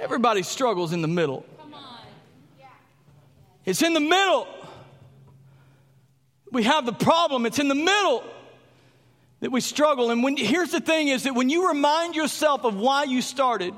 Everybody 0.00 0.42
struggles 0.42 0.92
in 0.92 1.02
the 1.02 1.08
middle. 1.08 1.44
It's 3.64 3.82
in 3.82 3.92
the 3.92 4.00
middle. 4.00 4.48
We 6.50 6.64
have 6.64 6.86
the 6.86 6.92
problem, 6.92 7.46
it's 7.46 7.58
in 7.58 7.68
the 7.68 7.74
middle 7.74 8.24
that 9.42 9.50
we 9.50 9.60
struggle. 9.60 10.12
And 10.12 10.22
when, 10.22 10.36
here's 10.36 10.70
the 10.70 10.80
thing 10.80 11.08
is 11.08 11.24
that 11.24 11.34
when 11.34 11.50
you 11.50 11.68
remind 11.68 12.14
yourself 12.14 12.64
of 12.64 12.76
why 12.76 13.02
you 13.04 13.20
started, 13.20 13.74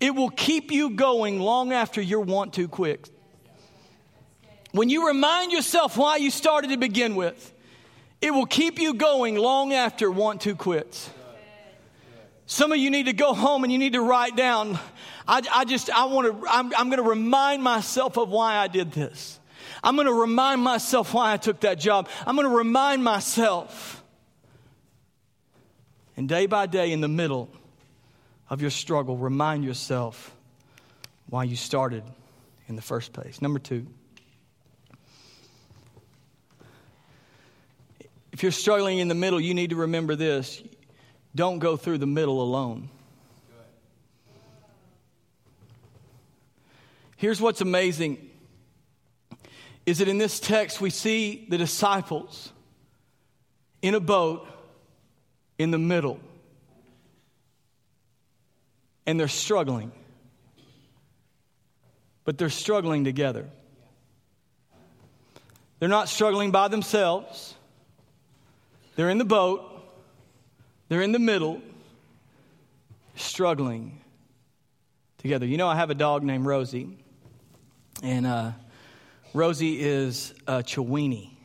it 0.00 0.12
will 0.12 0.28
keep 0.28 0.72
you 0.72 0.90
going 0.90 1.38
long 1.38 1.72
after 1.72 2.02
your 2.02 2.20
want 2.20 2.54
to 2.54 2.66
quit. 2.66 3.08
When 4.72 4.88
you 4.88 5.06
remind 5.06 5.52
yourself 5.52 5.96
why 5.96 6.16
you 6.16 6.32
started 6.32 6.70
to 6.70 6.78
begin 6.78 7.14
with, 7.14 7.54
it 8.20 8.32
will 8.32 8.44
keep 8.44 8.80
you 8.80 8.94
going 8.94 9.36
long 9.36 9.72
after 9.72 10.10
want 10.10 10.40
to 10.42 10.56
quits. 10.56 11.10
Some 12.46 12.72
of 12.72 12.78
you 12.78 12.90
need 12.90 13.06
to 13.06 13.12
go 13.12 13.34
home 13.34 13.62
and 13.62 13.72
you 13.72 13.78
need 13.78 13.92
to 13.92 14.02
write 14.02 14.34
down. 14.34 14.80
I, 15.28 15.42
I 15.54 15.64
just, 15.64 15.90
I 15.90 16.06
want 16.06 16.42
to, 16.42 16.48
I'm, 16.48 16.74
I'm 16.76 16.88
going 16.90 17.02
to 17.02 17.08
remind 17.08 17.62
myself 17.62 18.16
of 18.16 18.30
why 18.30 18.56
I 18.56 18.66
did 18.66 18.90
this. 18.90 19.38
I'm 19.84 19.94
going 19.94 20.08
to 20.08 20.12
remind 20.12 20.60
myself 20.60 21.14
why 21.14 21.32
I 21.32 21.36
took 21.36 21.60
that 21.60 21.78
job. 21.78 22.08
I'm 22.26 22.34
going 22.34 22.48
to 22.48 22.56
remind 22.56 23.04
myself 23.04 24.02
and 26.16 26.28
day 26.28 26.46
by 26.46 26.66
day, 26.66 26.92
in 26.92 27.00
the 27.00 27.08
middle 27.08 27.50
of 28.48 28.60
your 28.60 28.70
struggle, 28.70 29.16
remind 29.16 29.64
yourself 29.64 30.34
why 31.28 31.44
you 31.44 31.56
started 31.56 32.02
in 32.68 32.76
the 32.76 32.82
first 32.82 33.12
place. 33.12 33.42
Number 33.42 33.58
two, 33.58 33.86
if 38.32 38.42
you're 38.42 38.52
struggling 38.52 38.98
in 38.98 39.08
the 39.08 39.14
middle, 39.14 39.40
you 39.40 39.54
need 39.54 39.70
to 39.70 39.76
remember 39.76 40.14
this 40.14 40.62
don't 41.34 41.58
go 41.58 41.76
through 41.76 41.98
the 41.98 42.06
middle 42.06 42.40
alone. 42.40 42.88
Here's 47.16 47.40
what's 47.40 47.60
amazing 47.60 48.30
is 49.84 49.98
that 49.98 50.08
in 50.08 50.18
this 50.18 50.40
text 50.40 50.80
we 50.80 50.90
see 50.90 51.46
the 51.48 51.56
disciples 51.56 52.52
in 53.82 53.94
a 53.94 54.00
boat 54.00 54.46
in 55.58 55.70
the 55.70 55.78
middle. 55.78 56.20
And 59.06 59.18
they're 59.18 59.28
struggling. 59.28 59.92
But 62.24 62.38
they're 62.38 62.50
struggling 62.50 63.04
together. 63.04 63.48
They're 65.78 65.88
not 65.88 66.08
struggling 66.08 66.50
by 66.50 66.68
themselves. 66.68 67.54
They're 68.96 69.10
in 69.10 69.18
the 69.18 69.24
boat. 69.24 69.72
They're 70.88 71.02
in 71.02 71.12
the 71.12 71.18
middle, 71.18 71.60
struggling 73.16 74.00
together. 75.18 75.44
You 75.44 75.56
know, 75.56 75.68
I 75.68 75.76
have 75.76 75.90
a 75.90 75.94
dog 75.94 76.22
named 76.22 76.46
Rosie. 76.46 76.96
And 78.02 78.26
uh, 78.26 78.52
Rosie 79.34 79.80
is 79.80 80.32
a 80.46 80.62
Chiweenie. 80.62 81.35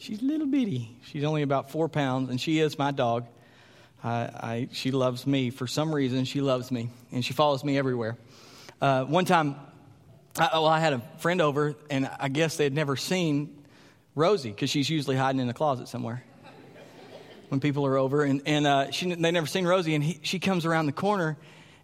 She's 0.00 0.22
little 0.22 0.46
bitty. 0.46 0.96
She's 1.04 1.24
only 1.24 1.42
about 1.42 1.70
four 1.70 1.86
pounds, 1.86 2.30
and 2.30 2.40
she 2.40 2.58
is 2.58 2.78
my 2.78 2.90
dog. 2.90 3.26
I, 4.02 4.08
I, 4.08 4.68
she 4.72 4.92
loves 4.92 5.26
me. 5.26 5.50
For 5.50 5.66
some 5.66 5.94
reason, 5.94 6.24
she 6.24 6.40
loves 6.40 6.70
me, 6.70 6.88
and 7.12 7.22
she 7.22 7.34
follows 7.34 7.62
me 7.62 7.76
everywhere. 7.76 8.16
Uh, 8.80 9.04
one 9.04 9.26
time, 9.26 9.56
I, 10.38 10.48
well, 10.54 10.64
I 10.64 10.80
had 10.80 10.94
a 10.94 11.02
friend 11.18 11.42
over, 11.42 11.74
and 11.90 12.08
I 12.18 12.30
guess 12.30 12.56
they 12.56 12.64
had 12.64 12.72
never 12.72 12.96
seen 12.96 13.62
Rosie 14.14 14.48
because 14.48 14.70
she's 14.70 14.88
usually 14.88 15.16
hiding 15.16 15.38
in 15.38 15.48
the 15.48 15.52
closet 15.52 15.86
somewhere 15.86 16.24
when 17.50 17.60
people 17.60 17.84
are 17.84 17.98
over. 17.98 18.22
And, 18.22 18.40
and 18.46 18.66
uh, 18.66 18.90
she, 18.92 19.14
they 19.14 19.30
never 19.30 19.46
seen 19.46 19.66
Rosie, 19.66 19.94
and 19.94 20.02
he, 20.02 20.18
she 20.22 20.38
comes 20.38 20.64
around 20.64 20.86
the 20.86 20.92
corner, 20.92 21.36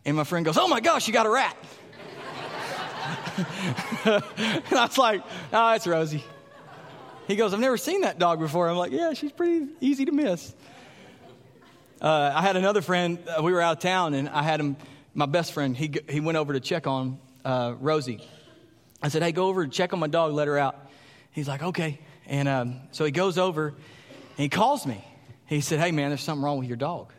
and 0.06 0.16
my 0.16 0.24
friend 0.24 0.42
goes, 0.46 0.56
Oh 0.56 0.68
my 0.68 0.80
gosh, 0.80 1.06
you 1.06 1.12
got 1.12 1.26
a 1.26 1.30
rat. 1.30 1.56
and 4.06 4.78
I 4.78 4.86
was 4.86 4.96
like, 4.96 5.22
Oh, 5.52 5.74
it's 5.74 5.86
Rosie. 5.86 6.24
He 7.26 7.36
goes, 7.36 7.52
I've 7.52 7.60
never 7.60 7.76
seen 7.76 8.02
that 8.02 8.18
dog 8.18 8.38
before. 8.38 8.68
I'm 8.68 8.76
like, 8.76 8.92
Yeah, 8.92 9.12
she's 9.12 9.32
pretty 9.32 9.66
easy 9.80 10.04
to 10.04 10.12
miss. 10.12 10.54
Uh, 12.00 12.32
I 12.34 12.42
had 12.42 12.56
another 12.56 12.82
friend, 12.82 13.18
uh, 13.26 13.42
we 13.42 13.52
were 13.52 13.60
out 13.60 13.78
of 13.78 13.82
town, 13.82 14.14
and 14.14 14.28
I 14.28 14.42
had 14.42 14.60
him, 14.60 14.76
my 15.14 15.24
best 15.26 15.52
friend, 15.52 15.74
he, 15.76 15.92
he 16.10 16.20
went 16.20 16.36
over 16.36 16.52
to 16.52 16.60
check 16.60 16.86
on 16.86 17.18
uh, 17.44 17.74
Rosie. 17.80 18.20
I 19.02 19.08
said, 19.08 19.22
Hey, 19.22 19.32
go 19.32 19.48
over 19.48 19.62
and 19.62 19.72
check 19.72 19.92
on 19.92 19.98
my 19.98 20.06
dog, 20.06 20.32
let 20.32 20.46
her 20.46 20.58
out. 20.58 20.76
He's 21.32 21.48
like, 21.48 21.62
Okay. 21.62 21.98
And 22.26 22.48
um, 22.48 22.80
so 22.90 23.04
he 23.04 23.10
goes 23.10 23.38
over 23.38 23.68
and 23.68 23.76
he 24.36 24.48
calls 24.48 24.86
me. 24.86 25.04
He 25.46 25.60
said, 25.60 25.80
Hey, 25.80 25.92
man, 25.92 26.10
there's 26.10 26.22
something 26.22 26.44
wrong 26.44 26.58
with 26.58 26.68
your 26.68 26.76
dog. 26.76 27.12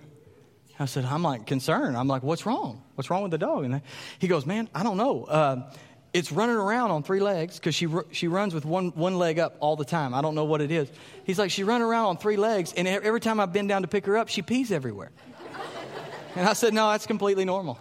I 0.79 0.85
said, 0.85 1.05
I'm 1.05 1.23
like 1.23 1.47
concerned. 1.47 1.97
I'm 1.97 2.07
like, 2.07 2.21
what's 2.21 2.45
wrong? 2.45 2.83
What's 2.95 3.09
wrong 3.09 3.23
with 3.23 3.31
the 3.31 3.37
dog? 3.37 3.63
And 3.63 3.81
he 4.19 4.27
goes, 4.27 4.45
man, 4.45 4.69
I 4.75 4.83
don't 4.83 4.97
know. 4.97 5.23
Uh, 5.23 5.71
it's 6.13 6.31
running 6.31 6.55
around 6.55 6.91
on 6.91 7.03
three 7.03 7.19
legs 7.19 7.57
because 7.59 7.75
she, 7.75 7.87
she 8.11 8.27
runs 8.27 8.53
with 8.53 8.65
one, 8.65 8.89
one 8.89 9.17
leg 9.17 9.39
up 9.39 9.57
all 9.59 9.75
the 9.75 9.85
time. 9.85 10.13
I 10.13 10.21
don't 10.21 10.35
know 10.35 10.45
what 10.45 10.61
it 10.61 10.71
is. 10.71 10.89
He's 11.25 11.37
like, 11.37 11.51
she 11.51 11.63
running 11.63 11.87
around 11.87 12.05
on 12.05 12.17
three 12.17 12.37
legs, 12.37 12.73
and 12.75 12.87
every 12.87 13.19
time 13.19 13.39
I 13.39 13.45
bend 13.45 13.69
down 13.69 13.81
to 13.83 13.87
pick 13.87 14.05
her 14.05 14.17
up, 14.17 14.29
she 14.29 14.41
pees 14.41 14.71
everywhere. 14.71 15.11
And 16.35 16.47
I 16.47 16.53
said, 16.53 16.73
no, 16.73 16.89
that's 16.91 17.07
completely 17.07 17.45
normal. 17.45 17.79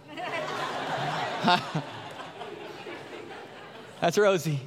that's 4.01 4.17
Rosie. 4.17 4.59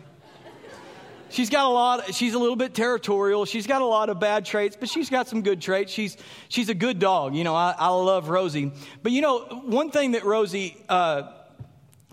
She's 1.28 1.50
got 1.50 1.66
a 1.66 1.68
lot, 1.68 2.14
she's 2.14 2.34
a 2.34 2.38
little 2.38 2.56
bit 2.56 2.74
territorial. 2.74 3.44
She's 3.44 3.66
got 3.66 3.82
a 3.82 3.86
lot 3.86 4.10
of 4.10 4.18
bad 4.18 4.44
traits, 4.44 4.76
but 4.78 4.88
she's 4.88 5.08
got 5.08 5.28
some 5.28 5.42
good 5.42 5.60
traits. 5.60 5.92
She's, 5.92 6.16
she's 6.48 6.68
a 6.68 6.74
good 6.74 6.98
dog. 6.98 7.36
You 7.36 7.44
know, 7.44 7.54
I, 7.54 7.74
I 7.78 7.88
love 7.88 8.28
Rosie. 8.28 8.72
But 9.02 9.12
you 9.12 9.22
know, 9.22 9.38
one 9.64 9.90
thing 9.90 10.12
that 10.12 10.24
Rosie 10.24 10.76
uh, 10.88 11.30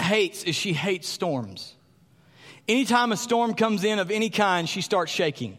hates 0.07 0.43
is 0.43 0.55
she 0.55 0.73
hates 0.73 1.07
storms. 1.07 1.75
Anytime 2.67 3.11
a 3.11 3.17
storm 3.17 3.53
comes 3.53 3.83
in 3.83 3.99
of 3.99 4.11
any 4.11 4.29
kind, 4.29 4.67
she 4.67 4.81
starts 4.81 5.11
shaking. 5.11 5.57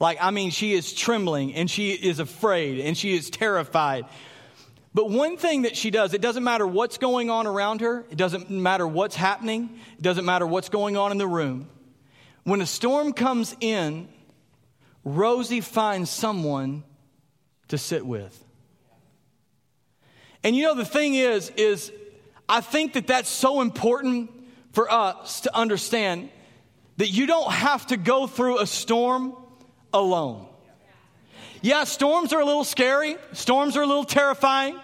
Like, 0.00 0.18
I 0.20 0.30
mean, 0.30 0.50
she 0.50 0.72
is 0.72 0.92
trembling 0.92 1.54
and 1.54 1.70
she 1.70 1.92
is 1.92 2.18
afraid 2.18 2.80
and 2.80 2.96
she 2.96 3.14
is 3.14 3.30
terrified. 3.30 4.06
But 4.94 5.10
one 5.10 5.36
thing 5.36 5.62
that 5.62 5.76
she 5.76 5.90
does, 5.90 6.12
it 6.12 6.20
doesn't 6.20 6.44
matter 6.44 6.66
what's 6.66 6.98
going 6.98 7.30
on 7.30 7.46
around 7.46 7.80
her, 7.80 8.04
it 8.10 8.18
doesn't 8.18 8.50
matter 8.50 8.86
what's 8.86 9.16
happening, 9.16 9.78
it 9.96 10.02
doesn't 10.02 10.24
matter 10.24 10.46
what's 10.46 10.68
going 10.68 10.96
on 10.96 11.12
in 11.12 11.18
the 11.18 11.26
room. 11.26 11.68
When 12.44 12.60
a 12.60 12.66
storm 12.66 13.12
comes 13.12 13.56
in, 13.60 14.08
Rosie 15.04 15.60
finds 15.60 16.10
someone 16.10 16.84
to 17.68 17.78
sit 17.78 18.04
with. 18.04 18.44
And 20.44 20.56
you 20.56 20.64
know, 20.64 20.74
the 20.74 20.84
thing 20.84 21.14
is, 21.14 21.50
is 21.50 21.92
I 22.48 22.60
think 22.60 22.94
that 22.94 23.06
that's 23.06 23.28
so 23.28 23.60
important 23.60 24.30
for 24.72 24.90
us 24.90 25.42
to 25.42 25.56
understand 25.56 26.30
that 26.96 27.08
you 27.08 27.26
don't 27.26 27.50
have 27.50 27.86
to 27.88 27.96
go 27.96 28.26
through 28.26 28.60
a 28.60 28.66
storm 28.66 29.34
alone. 29.92 30.46
Yeah, 31.62 31.84
storms 31.84 32.32
are 32.32 32.40
a 32.40 32.44
little 32.44 32.64
scary, 32.64 33.16
storms 33.32 33.76
are 33.76 33.82
a 33.82 33.86
little 33.86 34.04
terrifying. 34.04 34.78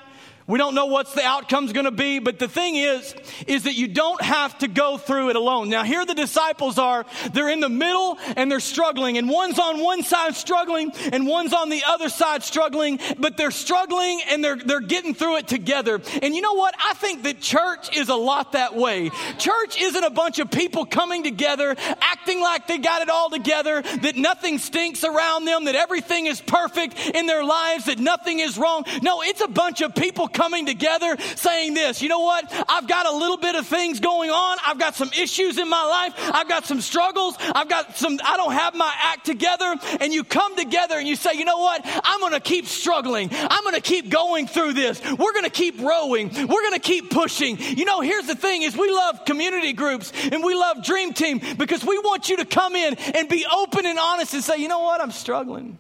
We 0.49 0.57
don't 0.57 0.75
know 0.75 0.87
what's 0.87 1.13
the 1.13 1.23
outcome's 1.23 1.75
going 1.75 1.85
to 1.85 1.91
be, 1.91 2.21
but 2.21 2.39
the 2.39 2.49
thing 2.49 2.75
is, 2.75 3.15
is 3.47 3.65
that 3.65 3.75
you 3.75 3.87
don't 3.87 4.21
have 4.23 4.57
to 4.61 4.69
go 4.69 4.97
through 4.97 5.29
it 5.29 5.37
alone. 5.37 5.69
Now, 5.69 5.85
here 5.85 6.07
the 6.07 6.15
disciples 6.15 6.79
are. 6.79 7.05
They're 7.35 7.51
in 7.51 7.61
the 7.61 7.69
middle 7.69 8.17
and 8.35 8.51
they're 8.51 8.59
struggling, 8.59 9.19
and 9.19 9.29
one's 9.29 9.59
on 9.59 9.79
one 9.83 10.03
side 10.03 10.37
struggling, 10.37 10.91
and 11.13 11.27
one's 11.27 11.53
on 11.53 11.69
the 11.69 11.83
other 11.87 12.09
side 12.09 12.43
struggling, 12.43 12.99
but 13.19 13.37
they're 13.37 13.51
struggling 13.51 14.23
and 14.31 14.43
they're, 14.43 14.57
they're 14.57 14.81
getting 14.81 15.15
through 15.15 15.37
it 15.37 15.49
together. 15.49 16.01
And 16.23 16.35
you 16.35 16.41
know 16.41 16.55
what? 16.55 16.75
I 16.83 16.95
think 16.95 17.25
that 17.25 17.41
church 17.43 17.95
is 17.95 18.09
a 18.09 18.17
lot 18.17 18.53
that 18.53 18.75
way. 18.75 19.11
Church 19.37 19.79
isn't 19.79 20.03
a 20.03 20.11
bunch 20.11 20.39
of 20.39 20.51
people 20.51 20.87
coming 20.87 21.25
together, 21.25 21.77
acting 22.01 22.41
like 22.41 22.67
they 22.67 22.79
got 22.79 23.03
it 23.03 23.11
all 23.11 23.29
together, 23.29 23.83
that 23.83 24.17
nothing 24.17 24.57
stinks 24.57 25.05
around 25.05 25.45
them, 25.45 25.67
that 25.67 25.75
everything 25.75 26.25
is 26.25 26.41
perfect 26.41 26.99
in 27.15 27.27
their 27.27 27.45
lives, 27.45 27.85
that 27.85 27.99
nothing 27.99 28.39
is 28.39 28.57
wrong. 28.57 28.85
No, 29.03 29.21
it's 29.21 29.43
a 29.43 29.49
bunch 29.49 29.83
of 29.83 29.95
people 29.95 30.27
coming 30.39 30.67
together 30.67 31.17
saying 31.35 31.75
this, 31.75 32.01
you 32.01 32.09
know 32.09 32.21
what? 32.21 32.45
I've 32.69 32.87
got 32.87 33.07
a 33.07 33.13
little 33.13 33.39
bit 33.39 33.57
of 33.57 33.67
things 33.67 33.99
going 33.99 34.31
on. 34.31 34.59
I've 34.65 34.79
got 34.79 34.95
some 34.95 35.11
issues 35.19 35.59
in 35.59 35.69
my 35.69 35.85
life. 35.85 36.15
I've 36.33 36.49
got 36.49 36.65
some 36.65 36.81
struggles. 36.81 37.35
I've 37.41 37.69
got 37.69 37.97
some, 37.97 38.21
I 38.25 38.37
don't 38.37 38.53
have 38.53 38.77
my 38.77 38.95
act 39.03 39.27
together. 39.27 39.75
And 40.01 40.13
you 40.13 40.23
come 40.23 40.55
together 40.55 40.97
and 40.97 41.09
you 41.09 41.17
say, 41.17 41.35
you 41.35 41.45
know 41.45 41.59
what? 41.59 41.81
I'm 42.05 42.21
going 42.21 42.35
to 42.35 42.41
keep 42.41 42.67
struggling. 42.67 43.31
I'm 43.33 43.65
going 43.65 43.75
to 43.75 43.81
keep 43.81 44.11
going 44.11 44.47
through 44.47 44.75
this. 44.75 45.03
We're 45.03 45.33
going 45.33 45.43
to 45.43 45.51
keep 45.51 45.81
rowing. 45.81 46.29
We're 46.29 46.63
going 46.63 46.75
to 46.75 46.79
keep 46.79 47.11
pushing. 47.11 47.59
You 47.59 47.85
know, 47.85 48.01
here's 48.01 48.29
the 48.29 48.37
thing 48.37 48.63
is 48.63 48.77
we 48.77 48.93
love 48.93 49.25
community 49.25 49.73
groups 49.73 50.13
and 50.31 50.45
we 50.45 50.55
love 50.55 50.85
Dream 50.85 51.15
Team 51.15 51.41
because 51.57 51.85
we 51.85 51.99
want 51.99 52.29
you 52.29 52.37
to 52.37 52.45
come 52.45 52.77
in 52.77 52.95
and 52.95 53.29
be 53.29 53.45
open 53.53 53.87
and 53.87 53.99
honest 53.99 54.35
and 54.35 54.45
say, 54.45 54.59
you 54.59 54.69
know 54.69 54.83
what? 54.83 55.01
I'm 55.01 55.11
struggling. 55.11 55.79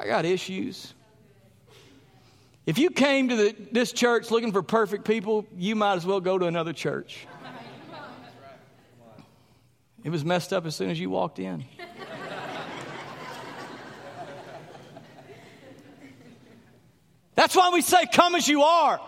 I 0.00 0.06
got 0.06 0.24
issues. 0.24 0.94
If 2.68 2.76
you 2.76 2.90
came 2.90 3.30
to 3.30 3.36
the, 3.36 3.56
this 3.72 3.92
church 3.92 4.30
looking 4.30 4.52
for 4.52 4.62
perfect 4.62 5.06
people, 5.06 5.46
you 5.56 5.74
might 5.74 5.94
as 5.94 6.04
well 6.04 6.20
go 6.20 6.36
to 6.36 6.44
another 6.44 6.74
church. 6.74 7.26
It 10.04 10.10
was 10.10 10.22
messed 10.22 10.52
up 10.52 10.66
as 10.66 10.76
soon 10.76 10.90
as 10.90 11.00
you 11.00 11.08
walked 11.08 11.38
in. 11.38 11.64
That's 17.36 17.56
why 17.56 17.70
we 17.70 17.80
say, 17.80 18.04
Come 18.12 18.34
as 18.34 18.46
you 18.46 18.60
are. 18.60 19.00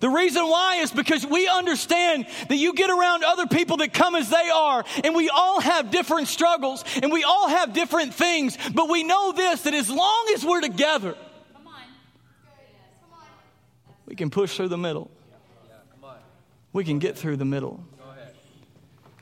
The 0.00 0.08
reason 0.08 0.44
why 0.44 0.78
is 0.78 0.90
because 0.90 1.24
we 1.24 1.46
understand 1.46 2.26
that 2.48 2.56
you 2.56 2.74
get 2.74 2.90
around 2.90 3.22
other 3.22 3.46
people 3.46 3.76
that 3.76 3.94
come 3.94 4.16
as 4.16 4.28
they 4.28 4.50
are, 4.52 4.84
and 5.04 5.14
we 5.14 5.28
all 5.28 5.60
have 5.60 5.92
different 5.92 6.26
struggles, 6.26 6.84
and 7.00 7.12
we 7.12 7.22
all 7.22 7.48
have 7.48 7.72
different 7.72 8.12
things, 8.12 8.58
but 8.74 8.88
we 8.88 9.04
know 9.04 9.30
this 9.30 9.62
that 9.62 9.74
as 9.74 9.88
long 9.88 10.32
as 10.34 10.44
we're 10.44 10.60
together, 10.60 11.14
we 14.06 14.14
can 14.14 14.30
push 14.30 14.56
through 14.56 14.68
the 14.68 14.78
middle. 14.78 15.10
We 16.72 16.84
can 16.84 16.98
get 16.98 17.16
through 17.16 17.36
the 17.36 17.44
middle. 17.44 17.84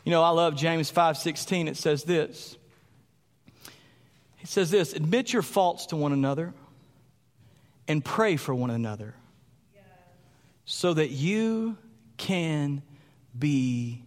You 0.05 0.11
know, 0.11 0.23
I 0.23 0.31
love 0.31 0.55
James 0.57 0.91
5:16. 0.91 1.69
It 1.69 1.77
says 1.77 2.05
this. 2.05 2.57
It 4.41 4.49
says 4.49 4.71
this, 4.71 4.93
admit 4.93 5.33
your 5.33 5.41
faults 5.41 5.87
to 5.87 5.97
one 5.97 6.13
another 6.13 6.53
and 7.89 8.05
pray 8.05 8.37
for 8.37 8.55
one 8.55 8.71
another 8.71 9.15
so 10.67 10.93
that 10.93 11.09
you 11.09 11.79
can 12.19 12.83
be 13.39 14.03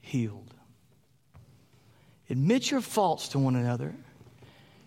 healed. 0.00 0.52
Admit 2.28 2.72
your 2.72 2.80
faults 2.80 3.28
to 3.28 3.38
one 3.38 3.54
another 3.54 3.94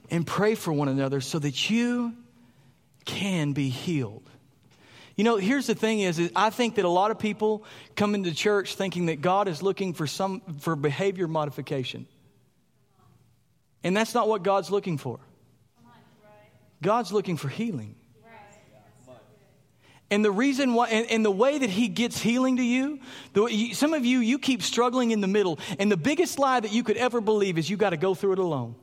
and 0.09 0.27
pray 0.27 0.55
for 0.55 0.73
one 0.73 0.89
another 0.89 1.21
so 1.21 1.39
that 1.39 1.69
you 1.69 2.13
can 3.05 3.53
be 3.53 3.69
healed. 3.69 4.29
You 5.15 5.23
know, 5.23 5.37
here's 5.37 5.67
the 5.67 5.75
thing 5.75 5.99
is, 5.99 6.19
is 6.19 6.31
I 6.35 6.49
think 6.49 6.75
that 6.75 6.85
a 6.85 6.89
lot 6.89 7.11
of 7.11 7.19
people 7.19 7.63
come 7.95 8.15
into 8.15 8.33
church 8.33 8.75
thinking 8.75 9.07
that 9.07 9.21
God 9.21 9.47
is 9.47 9.61
looking 9.61 9.93
for 9.93 10.07
some 10.07 10.41
for 10.59 10.75
behavior 10.75 11.27
modification. 11.27 12.07
And 13.83 13.95
that's 13.97 14.13
not 14.13 14.27
what 14.27 14.43
God's 14.43 14.71
looking 14.71 14.97
for. 14.97 15.19
God's 16.81 17.11
looking 17.11 17.37
for 17.37 17.47
healing. 17.47 17.95
And 20.09 20.25
the 20.25 20.31
reason 20.31 20.73
why, 20.73 20.89
and, 20.89 21.09
and, 21.09 21.23
the 21.23 21.31
way 21.31 21.57
that 21.57 21.69
he 21.69 21.87
gets 21.87 22.21
healing 22.21 22.57
to 22.57 22.63
you, 22.63 22.99
the, 23.31 23.71
some 23.73 23.93
of 23.93 24.05
you, 24.05 24.19
you 24.19 24.39
keep 24.39 24.61
struggling 24.61 25.11
in 25.11 25.21
the 25.21 25.27
middle. 25.27 25.57
And 25.79 25.89
the 25.89 25.95
biggest 25.95 26.37
lie 26.37 26.59
that 26.59 26.73
you 26.73 26.83
could 26.83 26.97
ever 26.97 27.21
believe 27.21 27.57
is 27.57 27.69
you 27.69 27.77
got 27.77 27.91
to 27.91 27.97
go 27.97 28.13
through 28.13 28.33
it 28.33 28.39
alone. 28.39 28.75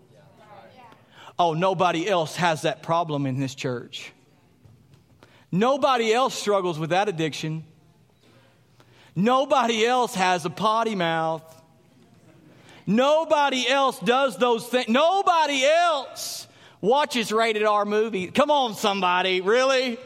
Oh, 1.39 1.53
nobody 1.53 2.09
else 2.09 2.35
has 2.37 2.63
that 2.63 2.83
problem 2.83 3.27
in 3.27 3.39
this 3.39 3.55
church. 3.55 4.11
Nobody 5.51 6.13
else 6.13 6.35
struggles 6.35 6.79
with 6.79 6.91
that 6.91 7.09
addiction. 7.09 7.65
Nobody 9.17 9.85
else 9.85 10.15
has 10.15 10.45
a 10.45 10.51
potty 10.51 10.95
mouth. 10.95 11.43
Nobody 12.87 13.69
else 13.69 13.99
does 14.01 14.37
those 14.39 14.67
things. 14.67 14.89
Nobody 14.89 15.65
else 15.65 16.47
watches 16.81 17.33
rated 17.33 17.65
R 17.65 17.85
movies. 17.85 18.31
Come 18.35 18.51
on, 18.51 18.75
somebody, 18.75 19.41
really? 19.41 19.99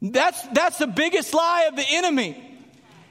That's, 0.00 0.40
that's 0.48 0.78
the 0.78 0.86
biggest 0.86 1.34
lie 1.34 1.68
of 1.68 1.76
the 1.76 1.84
enemy. 1.88 2.47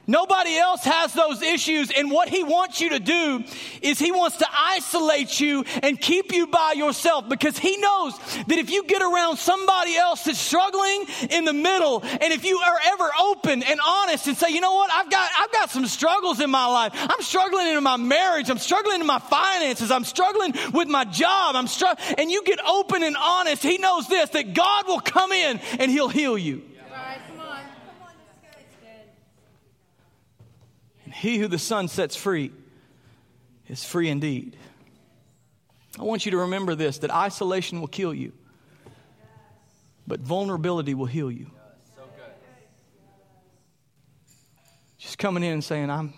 Nobody 0.09 0.55
else 0.55 0.85
has 0.85 1.13
those 1.13 1.41
issues. 1.41 1.91
And 1.91 2.09
what 2.09 2.29
he 2.29 2.41
wants 2.41 2.79
you 2.79 2.91
to 2.91 2.99
do 2.99 3.43
is 3.81 3.99
he 3.99 4.13
wants 4.13 4.37
to 4.37 4.47
isolate 4.57 5.37
you 5.41 5.65
and 5.83 5.99
keep 5.99 6.31
you 6.31 6.47
by 6.47 6.73
yourself 6.77 7.27
because 7.27 7.59
he 7.59 7.75
knows 7.75 8.17
that 8.47 8.57
if 8.57 8.69
you 8.69 8.85
get 8.85 9.01
around 9.01 9.35
somebody 9.35 9.97
else 9.97 10.23
that's 10.23 10.39
struggling 10.39 11.05
in 11.29 11.43
the 11.43 11.51
middle, 11.51 12.01
and 12.03 12.31
if 12.31 12.45
you 12.45 12.57
are 12.57 12.79
ever 12.93 13.09
open 13.19 13.61
and 13.63 13.79
honest 13.85 14.27
and 14.27 14.37
say, 14.37 14.49
you 14.49 14.61
know 14.61 14.75
what, 14.75 14.89
I've 14.93 15.11
got, 15.11 15.29
I've 15.37 15.51
got 15.51 15.71
some 15.71 15.85
struggles 15.85 16.39
in 16.39 16.49
my 16.49 16.65
life. 16.67 16.93
I'm 16.95 17.21
struggling 17.21 17.67
in 17.67 17.83
my 17.83 17.97
marriage. 17.97 18.49
I'm 18.49 18.59
struggling 18.59 19.01
in 19.01 19.07
my 19.07 19.19
finances. 19.19 19.91
I'm 19.91 20.05
struggling 20.05 20.53
with 20.71 20.87
my 20.87 21.03
job. 21.03 21.57
I'm 21.57 21.67
struggling. 21.67 22.15
And 22.17 22.31
you 22.31 22.45
get 22.45 22.59
open 22.65 23.03
and 23.03 23.17
honest. 23.17 23.61
He 23.61 23.77
knows 23.77 24.07
this, 24.07 24.29
that 24.29 24.53
God 24.53 24.87
will 24.87 25.01
come 25.01 25.33
in 25.33 25.59
and 25.79 25.91
he'll 25.91 26.07
heal 26.07 26.37
you. 26.37 26.63
He 31.17 31.39
who 31.39 31.47
the 31.47 31.57
Son 31.57 31.87
sets 31.87 32.15
free 32.15 32.51
is 33.67 33.83
free 33.83 34.07
indeed. 34.07 34.55
I 35.99 36.03
want 36.03 36.25
you 36.25 36.31
to 36.31 36.37
remember 36.37 36.75
this 36.75 36.99
that 36.99 37.11
isolation 37.11 37.79
will 37.79 37.87
kill 37.87 38.13
you, 38.13 38.33
but 40.05 40.19
vulnerability 40.19 40.93
will 40.93 41.07
heal 41.07 41.31
you. 41.31 41.49
Just 44.99 45.17
coming 45.17 45.41
in 45.43 45.53
and 45.53 45.63
saying, 45.63 45.89
I'm, 45.89 46.13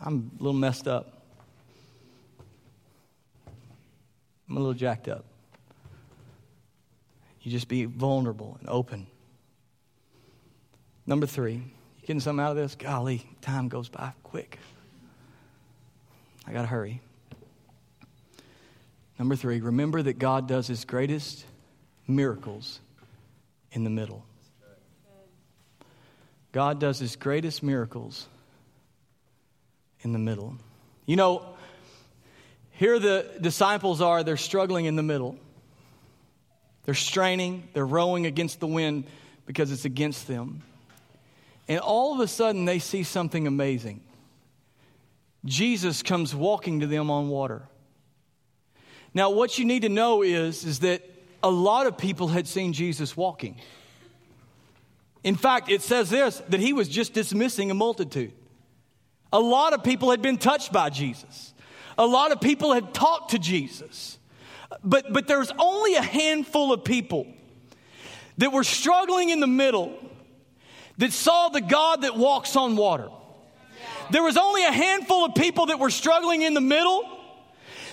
I'm 0.00 0.32
a 0.40 0.42
little 0.42 0.58
messed 0.58 0.88
up. 0.88 1.22
I'm 4.48 4.56
a 4.56 4.58
little 4.58 4.74
jacked 4.74 5.06
up. 5.06 5.24
You 7.42 7.52
just 7.52 7.68
be 7.68 7.84
vulnerable 7.84 8.56
and 8.58 8.68
open. 8.68 9.06
Number 11.06 11.26
three. 11.26 11.62
Getting 12.08 12.20
something 12.20 12.42
out 12.42 12.52
of 12.52 12.56
this? 12.56 12.74
Golly, 12.74 13.22
time 13.42 13.68
goes 13.68 13.90
by 13.90 14.12
quick. 14.22 14.58
I 16.46 16.54
got 16.54 16.62
to 16.62 16.66
hurry. 16.66 17.02
Number 19.18 19.36
three, 19.36 19.60
remember 19.60 20.00
that 20.00 20.18
God 20.18 20.48
does 20.48 20.66
his 20.66 20.86
greatest 20.86 21.44
miracles 22.06 22.80
in 23.72 23.84
the 23.84 23.90
middle. 23.90 24.24
God 26.50 26.80
does 26.80 26.98
his 26.98 27.14
greatest 27.14 27.62
miracles 27.62 28.26
in 30.00 30.14
the 30.14 30.18
middle. 30.18 30.56
You 31.04 31.16
know, 31.16 31.44
here 32.70 32.98
the 32.98 33.34
disciples 33.38 34.00
are, 34.00 34.22
they're 34.22 34.38
struggling 34.38 34.86
in 34.86 34.96
the 34.96 35.02
middle. 35.02 35.36
They're 36.84 36.94
straining, 36.94 37.68
they're 37.74 37.84
rowing 37.84 38.24
against 38.24 38.60
the 38.60 38.66
wind 38.66 39.04
because 39.44 39.70
it's 39.70 39.84
against 39.84 40.26
them. 40.26 40.62
And 41.68 41.80
all 41.80 42.14
of 42.14 42.20
a 42.20 42.28
sudden, 42.28 42.64
they 42.64 42.78
see 42.78 43.02
something 43.02 43.46
amazing. 43.46 44.02
Jesus 45.44 46.02
comes 46.02 46.34
walking 46.34 46.80
to 46.80 46.86
them 46.86 47.10
on 47.10 47.28
water. 47.28 47.68
Now, 49.14 49.30
what 49.30 49.58
you 49.58 49.64
need 49.64 49.82
to 49.82 49.88
know 49.88 50.22
is, 50.22 50.64
is 50.64 50.80
that 50.80 51.02
a 51.42 51.50
lot 51.50 51.86
of 51.86 51.96
people 51.96 52.28
had 52.28 52.46
seen 52.46 52.72
Jesus 52.72 53.16
walking. 53.16 53.56
In 55.22 55.36
fact, 55.36 55.70
it 55.70 55.82
says 55.82 56.10
this 56.10 56.42
that 56.48 56.60
he 56.60 56.72
was 56.72 56.88
just 56.88 57.12
dismissing 57.12 57.70
a 57.70 57.74
multitude. 57.74 58.32
A 59.32 59.40
lot 59.40 59.74
of 59.74 59.84
people 59.84 60.10
had 60.10 60.22
been 60.22 60.38
touched 60.38 60.72
by 60.72 60.90
Jesus. 60.90 61.52
A 61.98 62.06
lot 62.06 62.32
of 62.32 62.40
people 62.40 62.72
had 62.72 62.94
talked 62.94 63.32
to 63.32 63.38
Jesus. 63.38 64.18
But, 64.82 65.12
but 65.12 65.26
there's 65.26 65.52
only 65.58 65.96
a 65.96 66.02
handful 66.02 66.72
of 66.72 66.84
people 66.84 67.26
that 68.38 68.52
were 68.52 68.64
struggling 68.64 69.30
in 69.30 69.40
the 69.40 69.46
middle 69.46 69.98
that 70.98 71.12
saw 71.12 71.48
the 71.48 71.60
God 71.60 72.02
that 72.02 72.16
walks 72.16 72.56
on 72.56 72.76
water. 72.76 73.08
There 74.10 74.22
was 74.22 74.36
only 74.36 74.64
a 74.64 74.72
handful 74.72 75.24
of 75.24 75.34
people 75.34 75.66
that 75.66 75.78
were 75.78 75.90
struggling 75.90 76.42
in 76.42 76.54
the 76.54 76.60
middle 76.60 77.17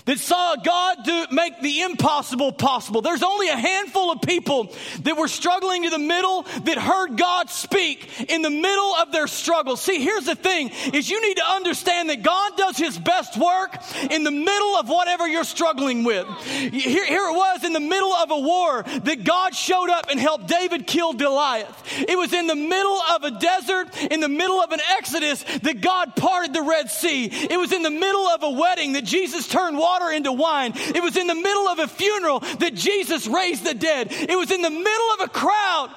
that 0.05 0.19
saw 0.19 0.55
God 0.55 0.97
do, 1.03 1.25
make 1.31 1.59
the 1.61 1.81
impossible 1.81 2.51
possible. 2.51 3.01
There's 3.01 3.23
only 3.23 3.49
a 3.49 3.55
handful 3.55 4.11
of 4.11 4.21
people 4.21 4.71
that 5.01 5.17
were 5.17 5.27
struggling 5.27 5.83
to 5.83 5.89
the 5.89 5.99
middle 5.99 6.43
that 6.43 6.77
heard 6.77 7.17
God 7.17 7.49
speak 7.49 8.29
in 8.29 8.41
the 8.41 8.49
middle 8.49 8.95
of 8.95 9.11
their 9.11 9.27
struggle. 9.27 9.75
See, 9.75 10.03
here's 10.03 10.25
the 10.25 10.35
thing 10.35 10.71
is 10.93 11.09
you 11.09 11.21
need 11.21 11.37
to 11.37 11.45
understand 11.45 12.09
that 12.09 12.21
God 12.21 12.55
does 12.55 12.77
his 12.77 12.97
best 12.97 13.37
work 13.37 13.75
in 14.11 14.23
the 14.23 14.31
middle 14.31 14.75
of 14.77 14.87
whatever 14.87 15.27
you're 15.27 15.43
struggling 15.43 16.03
with. 16.03 16.27
Here, 16.43 17.05
here 17.05 17.27
it 17.27 17.35
was 17.35 17.63
in 17.63 17.73
the 17.73 17.79
middle 17.79 18.13
of 18.13 18.31
a 18.31 18.39
war 18.39 18.83
that 18.83 19.23
God 19.23 19.55
showed 19.55 19.89
up 19.89 20.09
and 20.09 20.19
helped 20.19 20.47
David 20.47 20.85
kill 20.85 21.13
Goliath. 21.13 21.83
It 22.07 22.17
was 22.17 22.31
in 22.33 22.47
the 22.47 22.55
middle 22.55 22.99
of 23.15 23.23
a 23.23 23.31
desert, 23.31 23.87
in 24.11 24.19
the 24.19 24.29
middle 24.29 24.61
of 24.61 24.71
an 24.71 24.81
exodus 24.97 25.43
that 25.63 25.81
God 25.81 26.15
parted 26.15 26.53
the 26.53 26.61
Red 26.61 26.91
Sea. 26.91 27.25
It 27.25 27.57
was 27.57 27.71
in 27.71 27.81
the 27.81 27.89
middle 27.89 28.27
of 28.27 28.43
a 28.43 28.51
wedding 28.51 28.93
that 28.93 29.03
Jesus 29.03 29.47
turned 29.47 29.77
water 29.77 29.94
water 29.95 30.11
into 30.11 30.31
wine. 30.31 30.73
It 30.75 31.01
was 31.01 31.15
in 31.17 31.27
the 31.27 31.35
middle 31.35 31.67
of 31.67 31.79
a 31.79 31.87
funeral 31.87 32.39
that 32.39 32.73
Jesus 32.73 33.27
raised 33.27 33.65
the 33.65 33.73
dead. 33.73 34.07
It 34.11 34.37
was 34.37 34.51
in 34.51 34.61
the 34.61 34.69
middle 34.69 35.13
of 35.13 35.21
a 35.21 35.27
crowd 35.27 35.95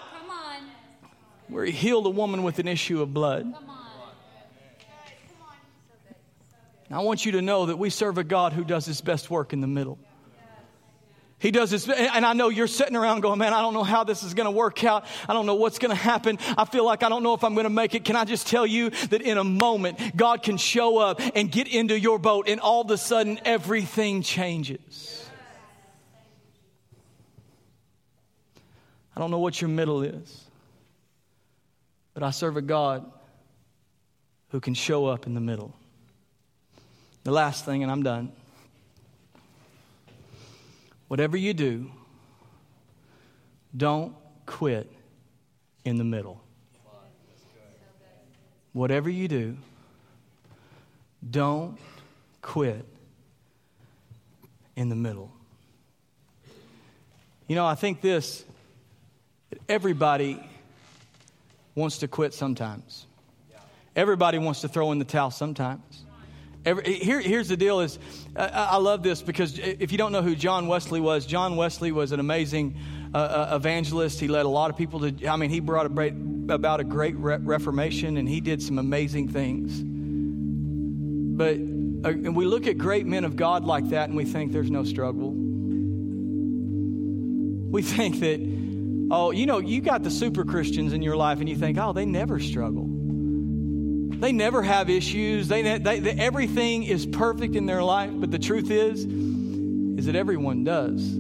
where 1.48 1.64
he 1.64 1.72
healed 1.72 2.06
a 2.06 2.10
woman 2.10 2.42
with 2.42 2.58
an 2.58 2.68
issue 2.68 3.00
of 3.02 3.12
blood. 3.14 3.52
I 6.90 7.00
want 7.00 7.26
you 7.26 7.32
to 7.32 7.42
know 7.42 7.66
that 7.66 7.78
we 7.78 7.90
serve 7.90 8.16
a 8.16 8.24
God 8.24 8.54
who 8.54 8.64
does 8.64 8.86
his 8.86 9.00
best 9.02 9.30
work 9.30 9.52
in 9.52 9.60
the 9.60 9.66
middle. 9.66 9.98
He 11.40 11.52
does 11.52 11.70
this, 11.70 11.88
and 11.88 12.26
I 12.26 12.32
know 12.32 12.48
you're 12.48 12.66
sitting 12.66 12.96
around 12.96 13.20
going, 13.20 13.38
man, 13.38 13.54
I 13.54 13.60
don't 13.60 13.72
know 13.72 13.84
how 13.84 14.02
this 14.02 14.24
is 14.24 14.34
going 14.34 14.46
to 14.46 14.50
work 14.50 14.82
out. 14.82 15.04
I 15.28 15.34
don't 15.34 15.46
know 15.46 15.54
what's 15.54 15.78
going 15.78 15.90
to 15.90 15.94
happen. 15.94 16.36
I 16.56 16.64
feel 16.64 16.84
like 16.84 17.04
I 17.04 17.08
don't 17.08 17.22
know 17.22 17.34
if 17.34 17.44
I'm 17.44 17.54
going 17.54 17.64
to 17.64 17.70
make 17.70 17.94
it. 17.94 18.04
Can 18.04 18.16
I 18.16 18.24
just 18.24 18.48
tell 18.48 18.66
you 18.66 18.90
that 18.90 19.22
in 19.22 19.38
a 19.38 19.44
moment, 19.44 20.16
God 20.16 20.42
can 20.42 20.56
show 20.56 20.98
up 20.98 21.20
and 21.36 21.50
get 21.50 21.68
into 21.68 21.96
your 21.98 22.18
boat, 22.18 22.48
and 22.48 22.60
all 22.60 22.80
of 22.80 22.90
a 22.90 22.98
sudden, 22.98 23.38
everything 23.44 24.22
changes. 24.22 25.30
I 29.14 29.20
don't 29.20 29.30
know 29.30 29.38
what 29.38 29.60
your 29.60 29.68
middle 29.68 30.02
is, 30.02 30.44
but 32.14 32.24
I 32.24 32.30
serve 32.30 32.56
a 32.56 32.62
God 32.62 33.08
who 34.48 34.58
can 34.58 34.74
show 34.74 35.06
up 35.06 35.26
in 35.26 35.34
the 35.34 35.40
middle. 35.40 35.72
The 37.22 37.30
last 37.30 37.64
thing, 37.64 37.84
and 37.84 37.92
I'm 37.92 38.02
done. 38.02 38.32
Whatever 41.08 41.36
you 41.36 41.54
do, 41.54 41.90
don't 43.76 44.14
quit 44.46 44.90
in 45.84 45.96
the 45.96 46.04
middle. 46.04 46.42
Whatever 48.72 49.10
you 49.10 49.26
do, 49.26 49.56
don't 51.28 51.78
quit 52.42 52.84
in 54.76 54.88
the 54.88 54.94
middle. 54.94 55.32
You 57.48 57.56
know, 57.56 57.66
I 57.66 57.74
think 57.74 58.00
this 58.02 58.44
everybody 59.68 60.38
wants 61.74 61.98
to 61.98 62.08
quit 62.08 62.34
sometimes. 62.34 63.06
Everybody 63.96 64.38
wants 64.38 64.60
to 64.60 64.68
throw 64.68 64.92
in 64.92 64.98
the 64.98 65.04
towel 65.04 65.30
sometimes. 65.30 66.04
Every, 66.68 66.92
here, 66.92 67.18
here's 67.18 67.48
the 67.48 67.56
deal 67.56 67.80
is 67.80 67.98
uh, 68.36 68.50
I 68.52 68.76
love 68.76 69.02
this 69.02 69.22
because 69.22 69.58
if 69.58 69.90
you 69.90 69.96
don't 69.96 70.12
know 70.12 70.20
who 70.20 70.36
John 70.36 70.66
Wesley 70.66 71.00
was, 71.00 71.24
John 71.24 71.56
Wesley 71.56 71.92
was 71.92 72.12
an 72.12 72.20
amazing 72.20 72.76
uh, 73.14 73.18
uh, 73.18 73.56
evangelist. 73.56 74.20
He 74.20 74.28
led 74.28 74.44
a 74.44 74.50
lot 74.50 74.68
of 74.68 74.76
people 74.76 75.00
to, 75.00 75.28
I 75.28 75.36
mean, 75.36 75.48
he 75.48 75.60
brought 75.60 75.86
a 75.86 75.88
great, 75.88 76.12
about 76.50 76.80
a 76.80 76.84
great 76.84 77.16
re- 77.16 77.38
reformation 77.38 78.18
and 78.18 78.28
he 78.28 78.42
did 78.42 78.62
some 78.62 78.78
amazing 78.78 79.28
things. 79.28 79.80
But 81.38 81.54
uh, 82.06 82.12
and 82.12 82.36
we 82.36 82.44
look 82.44 82.66
at 82.66 82.76
great 82.76 83.06
men 83.06 83.24
of 83.24 83.34
God 83.34 83.64
like 83.64 83.88
that 83.88 84.10
and 84.10 84.16
we 84.16 84.26
think 84.26 84.52
there's 84.52 84.70
no 84.70 84.84
struggle. 84.84 85.32
We 87.70 87.80
think 87.80 88.20
that 88.20 88.40
Oh, 89.10 89.30
you 89.30 89.46
know, 89.46 89.58
you 89.58 89.80
got 89.80 90.02
the 90.02 90.10
super 90.10 90.44
Christians 90.44 90.92
in 90.92 91.00
your 91.00 91.16
life 91.16 91.40
and 91.40 91.48
you 91.48 91.56
think, 91.56 91.78
oh, 91.78 91.94
they 91.94 92.04
never 92.04 92.38
struggle. 92.38 92.97
They 94.10 94.32
never 94.32 94.62
have 94.62 94.90
issues. 94.90 95.48
They, 95.48 95.78
they, 95.78 96.00
they, 96.00 96.10
everything 96.10 96.82
is 96.84 97.06
perfect 97.06 97.54
in 97.54 97.66
their 97.66 97.82
life. 97.82 98.10
But 98.14 98.30
the 98.30 98.38
truth 98.38 98.70
is, 98.70 99.04
is 99.04 100.06
that 100.06 100.16
everyone 100.16 100.64
does 100.64 101.18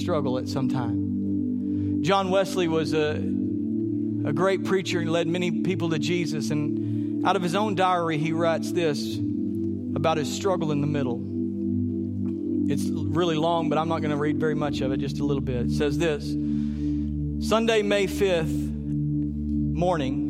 struggle 0.00 0.38
at 0.38 0.48
some 0.48 0.68
time. 0.68 2.02
John 2.02 2.30
Wesley 2.30 2.68
was 2.68 2.92
a, 2.92 3.12
a 3.12 4.32
great 4.32 4.64
preacher 4.64 5.00
and 5.00 5.10
led 5.10 5.26
many 5.26 5.62
people 5.62 5.90
to 5.90 5.98
Jesus. 5.98 6.50
And 6.50 7.26
out 7.26 7.36
of 7.36 7.42
his 7.42 7.54
own 7.54 7.74
diary, 7.74 8.18
he 8.18 8.32
writes 8.32 8.72
this 8.72 9.16
about 9.16 10.18
his 10.18 10.30
struggle 10.30 10.72
in 10.72 10.80
the 10.80 10.86
middle. 10.86 11.22
It's 12.70 12.84
really 12.84 13.36
long, 13.36 13.68
but 13.68 13.78
I'm 13.78 13.88
not 13.88 14.00
going 14.00 14.10
to 14.10 14.16
read 14.16 14.38
very 14.38 14.54
much 14.54 14.80
of 14.80 14.92
it, 14.92 14.98
just 14.98 15.20
a 15.20 15.24
little 15.24 15.42
bit. 15.42 15.66
It 15.66 15.72
says 15.72 15.96
this 15.96 16.24
Sunday, 17.48 17.82
May 17.82 18.06
5th 18.06 18.72
morning, 19.74 20.23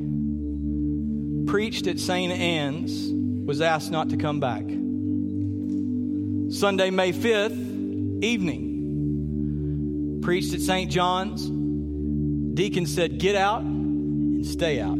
preached 1.46 1.86
at 1.86 1.98
St. 1.98 2.32
Anne's, 2.32 3.10
was 3.46 3.60
asked 3.60 3.90
not 3.90 4.10
to 4.10 4.16
come 4.16 4.40
back. 4.40 4.64
Sunday, 6.52 6.90
May 6.90 7.12
5th 7.12 8.22
evening, 8.22 10.20
preached 10.22 10.54
at 10.54 10.60
St. 10.60 10.90
John's. 10.90 11.50
Deacon 12.54 12.86
said, 12.86 13.18
Get 13.18 13.34
out 13.34 13.62
and 13.62 14.46
stay 14.46 14.80
out. 14.80 14.96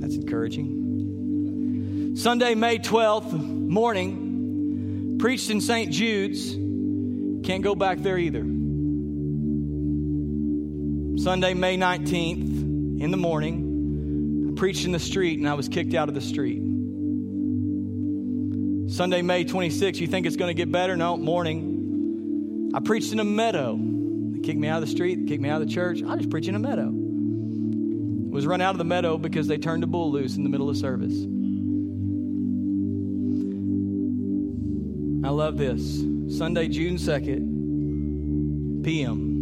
That's 0.00 0.14
encouraging. 0.14 2.12
Sunday, 2.16 2.54
May 2.54 2.78
12th 2.78 3.32
morning, 3.32 5.16
preached 5.18 5.50
in 5.50 5.60
St. 5.60 5.90
Jude's. 5.90 6.52
Can't 7.46 7.62
go 7.62 7.74
back 7.74 7.98
there 7.98 8.18
either. 8.18 8.42
Sunday, 11.22 11.54
May 11.54 11.76
19th, 11.76 13.00
in 13.00 13.10
the 13.10 13.16
morning, 13.16 13.61
preached 14.62 14.84
in 14.84 14.92
the 14.92 14.98
street 15.00 15.40
and 15.40 15.48
I 15.48 15.54
was 15.54 15.68
kicked 15.68 15.92
out 15.92 16.08
of 16.08 16.14
the 16.14 16.20
street. 16.20 16.62
Sunday, 18.94 19.20
May 19.20 19.44
26th, 19.44 19.98
you 19.98 20.06
think 20.06 20.24
it's 20.24 20.36
going 20.36 20.50
to 20.50 20.54
get 20.54 20.70
better? 20.70 20.96
No, 20.96 21.16
morning. 21.16 22.70
I 22.72 22.78
preached 22.78 23.12
in 23.12 23.18
a 23.18 23.24
meadow. 23.24 23.76
They 23.76 24.38
kicked 24.38 24.60
me 24.60 24.68
out 24.68 24.80
of 24.80 24.88
the 24.88 24.94
street, 24.94 25.26
kicked 25.26 25.42
me 25.42 25.48
out 25.48 25.60
of 25.60 25.66
the 25.66 25.74
church. 25.74 26.04
I 26.04 26.14
just 26.14 26.30
preached 26.30 26.46
in 26.46 26.54
a 26.54 26.60
meadow. 26.60 26.92
was 26.92 28.46
run 28.46 28.60
out 28.60 28.70
of 28.70 28.78
the 28.78 28.84
meadow 28.84 29.18
because 29.18 29.48
they 29.48 29.58
turned 29.58 29.82
a 29.82 29.88
bull 29.88 30.12
loose 30.12 30.36
in 30.36 30.44
the 30.44 30.48
middle 30.48 30.70
of 30.70 30.76
service. 30.76 31.24
I 35.26 35.30
love 35.30 35.58
this. 35.58 36.04
Sunday, 36.38 36.68
June 36.68 36.98
2nd, 36.98 38.84
p.m. 38.84 39.32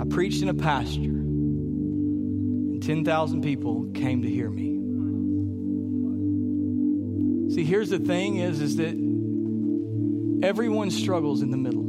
I 0.00 0.04
preached 0.04 0.42
in 0.42 0.48
a 0.48 0.54
pasture, 0.54 1.21
10,000 2.82 3.42
people 3.42 3.86
came 3.94 4.22
to 4.22 4.28
hear 4.28 4.50
me. 4.50 4.72
See, 7.54 7.64
here's 7.64 7.90
the 7.90 7.98
thing 7.98 8.38
is, 8.38 8.60
is 8.60 8.76
that 8.76 8.94
everyone 10.42 10.90
struggles 10.90 11.42
in 11.42 11.50
the 11.50 11.56
middle. 11.56 11.82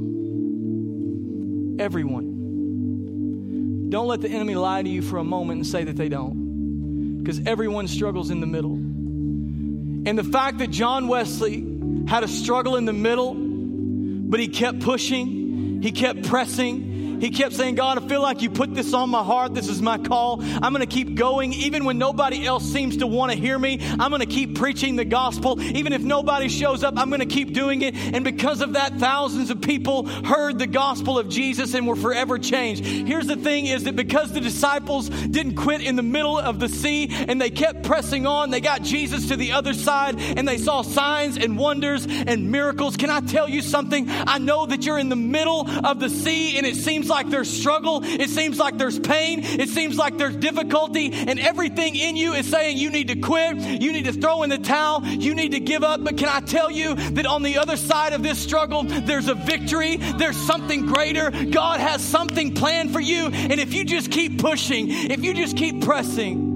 Everyone. 1.82 3.89
Don't 3.89 4.08
let 4.08 4.21
the 4.21 4.29
enemy 4.29 4.56
lie 4.56 4.84
to 4.84 4.89
you 4.89 5.01
for 5.01 5.17
a 5.17 5.23
moment 5.23 5.58
and 5.58 5.67
say 5.67 5.84
that 5.84 5.95
they 5.95 6.10
don't. 6.10 7.23
Because 7.23 7.41
everyone 7.45 7.88
struggles 7.88 8.29
in 8.29 8.39
the 8.39 8.47
middle. 8.47 8.73
And 8.73 10.17
the 10.17 10.23
fact 10.23 10.60
that 10.60 10.69
John 10.69 11.08
Wesley 11.08 11.65
had 12.08 12.23
a 12.23 12.27
struggle 12.27 12.75
in 12.75 12.86
the 12.86 12.93
middle, 12.93 13.34
but 13.36 14.39
he 14.39 14.47
kept 14.47 14.82
pushing, 14.82 15.82
he 15.82 15.91
kept 15.91 16.27
pressing, 16.27 16.92
he 17.19 17.30
kept 17.30 17.54
saying, 17.54 17.76
God, 17.76 18.04
I 18.04 18.08
feel 18.08 18.21
like 18.21 18.41
you 18.41 18.49
put 18.49 18.73
this 18.73 18.93
on 18.93 19.10
my 19.10 19.23
heart. 19.23 19.54
This 19.54 19.69
is 19.69 19.82
my 19.82 19.97
call. 19.97 20.41
I'm 20.41 20.73
going 20.73 20.80
to 20.80 20.86
keep 20.86 21.15
going 21.15 21.54
even 21.54 21.86
when 21.86 21.97
nobody 21.97 22.45
else 22.45 22.63
seems 22.63 22.97
to 22.97 23.08
want 23.08 23.32
to 23.32 23.38
hear 23.38 23.58
me. 23.58 23.80
I'm 23.82 24.10
going 24.10 24.21
to 24.21 24.26
keep 24.26 24.56
preaching 24.56 24.95
the 24.95 25.06
gospel. 25.06 25.62
Even 25.62 25.93
if 25.93 26.02
nobody 26.02 26.49
shows 26.49 26.84
up, 26.84 26.97
I'm 26.97 27.10
going 27.10 27.19
to 27.19 27.26
keep 27.26 27.54
doing 27.54 27.82
it. 27.82 27.95
And 27.95 28.23
because 28.23 28.62
of 28.62 28.73
that, 28.73 28.95
thousands 28.95 29.49
of 29.49 29.62
people 29.62 30.06
heard 30.06 30.60
the 30.60 30.67
gospel 30.67 31.17
of 31.19 31.30
Jesus 31.30 31.73
and 31.73 31.88
were 31.88 31.95
forever 31.95 32.38
changed. 32.38 32.84
Here's 32.86 33.28
the 33.28 33.36
thing 33.36 33.67
is 33.67 33.84
that 33.86 33.95
because 33.95 34.32
the 34.32 34.41
disciples 34.41 35.10
didn't 35.10 35.56
quit 35.56 35.82
in 35.82 35.95
the 35.95 36.04
middle 36.04 36.38
of 36.38 36.60
the 36.60 36.69
sea 36.69 37.08
and 37.10 37.39
they 37.39 37.49
kept 37.49 37.84
pressing 37.84 38.26
on, 38.26 38.49
they 38.49 38.62
got 38.62 38.82
Jesus 38.82 39.28
to 39.30 39.36
the 39.36 39.54
other 39.54 39.73
side 39.73 40.19
and 40.19 40.47
they 40.47 40.58
saw 40.58 40.82
signs 40.82 41.38
and 41.38 41.58
wonders 41.58 42.06
and 42.08 42.52
miracles. 42.52 42.97
Can 42.97 43.10
I 43.10 43.21
tell 43.21 43.49
you 43.49 43.62
something? 43.62 44.08
I 44.10 44.38
know 44.38 44.65
that 44.65 44.86
you're 44.86 44.99
in 44.99 45.10
the 45.10 45.15
middle 45.15 45.69
of 45.86 45.99
the 45.99 46.10
sea 46.10 46.58
and 46.58 46.65
it 46.65 46.76
seems 46.76 47.10
there's 47.30 47.49
struggle. 47.49 48.02
It 48.04 48.30
seems 48.30 48.60
like 48.60 48.78
there's 48.78 48.99
pain. 48.99 49.41
It 49.43 49.69
seems 49.69 49.97
like 49.97 50.17
there's 50.17 50.36
difficulty. 50.36 51.12
And 51.13 51.39
everything 51.39 51.95
in 51.95 52.15
you 52.15 52.34
is 52.34 52.49
saying 52.49 52.78
you 52.78 52.89
need 52.89 53.08
to 53.10 53.15
quit. 53.15 53.58
You 53.58 53.93
need 53.93 54.06
to 54.06 54.13
throw 54.13 54.43
in 54.43 54.49
the 54.49 54.58
towel. 54.58 55.06
You 55.06 55.36
need 55.36 55.52
to 55.52 55.60
give 55.60 55.84
up. 55.84 56.04
But 56.04 56.17
can 56.17 56.30
I 56.30 56.39
tell 56.39 56.71
you 56.71 56.95
that 56.95 57.26
on 57.26 57.43
the 57.43 57.58
other 57.58 57.78
side 57.78 58.13
of 58.13 58.23
this 58.23 58.39
struggle, 58.39 58.84
there's 58.84 59.28
a 59.28 59.36
victory. 59.36 59.97
There's 59.97 60.38
something 60.38 60.86
greater. 60.86 61.30
God 61.32 61.80
has 61.80 62.04
something 62.04 62.54
planned 62.56 62.91
for 62.91 62.99
you. 62.99 63.28
And 63.28 63.60
if 63.60 63.73
you 63.73 63.86
just 63.86 64.12
keep 64.12 64.39
pushing, 64.39 64.89
if 64.89 65.23
you 65.23 65.34
just 65.34 65.56
keep 65.56 65.84
pressing, 65.84 66.52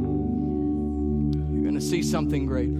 you're 1.54 1.63
going 1.63 1.76
to 1.76 1.82
see 1.82 2.02
something 2.02 2.46
greater. 2.46 2.72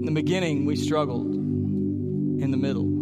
In 0.00 0.04
the 0.06 0.12
beginning, 0.12 0.64
we 0.64 0.76
struggled. 0.76 1.34
In 1.34 2.50
the 2.50 2.56
middle, 2.56 2.99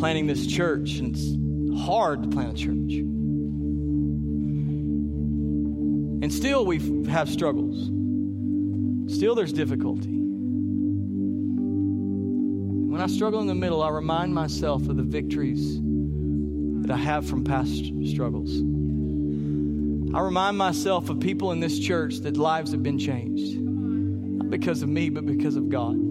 planning 0.00 0.26
this 0.26 0.46
church, 0.46 0.96
and 0.98 1.14
it's 1.14 1.36
hard 1.84 2.22
to 2.22 2.28
plant 2.30 2.52
a 2.52 2.54
church. 2.54 2.92
And 6.22 6.32
still, 6.32 6.64
we 6.64 7.04
have 7.08 7.28
struggles. 7.28 7.90
Still, 9.14 9.34
there's 9.34 9.52
difficulty. 9.52 10.08
When 12.88 12.98
I 12.98 13.08
struggle 13.08 13.40
in 13.40 13.46
the 13.46 13.54
middle, 13.54 13.82
I 13.82 13.90
remind 13.90 14.34
myself 14.34 14.88
of 14.88 14.96
the 14.96 15.02
victories 15.02 15.78
that 16.82 16.90
I 16.90 16.96
have 16.96 17.26
from 17.26 17.44
past 17.44 17.92
struggles. 18.06 18.56
I 20.14 20.20
remind 20.22 20.56
myself 20.56 21.10
of 21.10 21.20
people 21.20 21.52
in 21.52 21.60
this 21.60 21.78
church 21.78 22.20
that 22.20 22.38
lives 22.38 22.72
have 22.72 22.82
been 22.82 22.98
changed. 22.98 23.60
Not 23.60 24.48
because 24.48 24.80
of 24.80 24.88
me, 24.88 25.10
but 25.10 25.26
because 25.26 25.56
of 25.56 25.68
God 25.68 26.09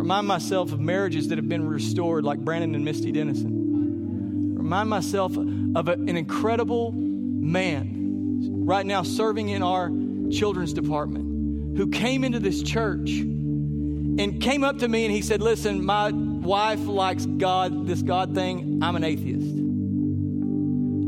remind 0.00 0.26
myself 0.26 0.72
of 0.72 0.80
marriages 0.80 1.28
that 1.28 1.36
have 1.36 1.48
been 1.48 1.68
restored, 1.68 2.24
like 2.24 2.38
Brandon 2.38 2.74
and 2.74 2.82
Misty 2.82 3.12
Dennison. 3.12 4.56
Remind 4.56 4.88
myself 4.88 5.36
of 5.36 5.88
a, 5.88 5.92
an 5.92 6.16
incredible 6.16 6.92
man 6.92 8.64
right 8.64 8.86
now 8.86 9.02
serving 9.02 9.50
in 9.50 9.62
our 9.62 9.90
children's 10.30 10.72
department 10.72 11.76
who 11.76 11.88
came 11.88 12.24
into 12.24 12.40
this 12.40 12.62
church 12.62 13.10
and 13.10 14.40
came 14.40 14.64
up 14.64 14.78
to 14.78 14.88
me 14.88 15.04
and 15.04 15.14
he 15.14 15.20
said, 15.20 15.42
Listen, 15.42 15.84
my 15.84 16.10
wife 16.12 16.80
likes 16.86 17.26
God, 17.26 17.86
this 17.86 18.00
God 18.00 18.34
thing. 18.34 18.80
I'm 18.82 18.96
an 18.96 19.04
atheist. 19.04 19.50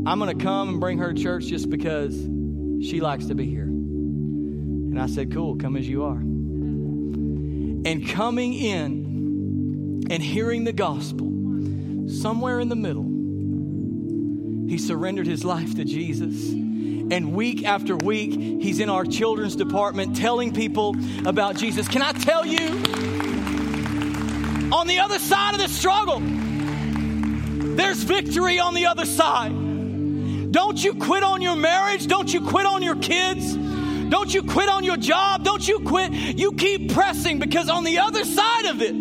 I'm 0.05 0.19
going 0.19 0.37
to 0.37 0.43
come 0.43 0.69
and 0.69 0.79
bring 0.79 0.99
her 0.99 1.11
to 1.13 1.19
church 1.19 1.45
just 1.45 1.67
because 1.67 2.13
she 2.13 3.01
likes 3.01 3.25
to 3.25 3.33
be 3.33 3.45
here. 3.45 3.63
And 3.63 5.01
I 5.01 5.07
said, 5.07 5.33
Cool, 5.33 5.55
come 5.55 5.77
as 5.77 5.89
you 5.89 6.03
are 6.03 6.32
and 7.85 8.07
coming 8.07 8.53
in 8.53 10.05
and 10.09 10.23
hearing 10.23 10.63
the 10.63 10.73
gospel, 10.73 11.27
somewhere 12.07 12.59
in 12.59 12.69
the 12.69 12.75
middle, 12.75 13.03
he 14.69 14.77
surrendered 14.77 15.27
his 15.27 15.43
life 15.43 15.75
to 15.75 15.83
Jesus. 15.83 16.51
And 16.51 17.33
week 17.33 17.65
after 17.65 17.95
week, 17.95 18.31
he's 18.61 18.79
in 18.79 18.89
our 18.89 19.05
children's 19.05 19.55
department 19.55 20.15
telling 20.15 20.53
people 20.53 20.95
about 21.25 21.57
Jesus. 21.57 21.87
Can 21.87 22.01
I 22.01 22.13
tell 22.13 22.45
you, 22.45 22.69
on 24.71 24.87
the 24.87 24.99
other 24.99 25.19
side 25.19 25.53
of 25.53 25.59
the 25.59 25.67
struggle, 25.67 26.21
there's 27.75 28.03
victory 28.03 28.59
on 28.59 28.73
the 28.73 28.87
other 28.87 29.05
side. 29.05 29.51
Don't 30.51 30.83
you 30.83 30.93
quit 30.93 31.23
on 31.23 31.41
your 31.41 31.55
marriage. 31.55 32.07
Don't 32.07 32.31
you 32.33 32.41
quit 32.41 32.65
on 32.65 32.83
your 32.83 32.95
kids. 32.95 33.55
Don't 34.13 34.31
you 34.31 34.43
quit 34.43 34.69
on 34.69 34.83
your 34.83 34.95
job. 34.95 35.43
Don't 35.43 35.67
you 35.67 35.79
quit. 35.79 36.13
You 36.13 36.51
keep 36.51 36.93
pressing 36.93 37.39
because 37.39 37.67
on 37.67 37.83
the 37.83 37.97
other 37.97 38.23
side 38.23 38.65
of 38.65 38.79
it, 38.79 38.93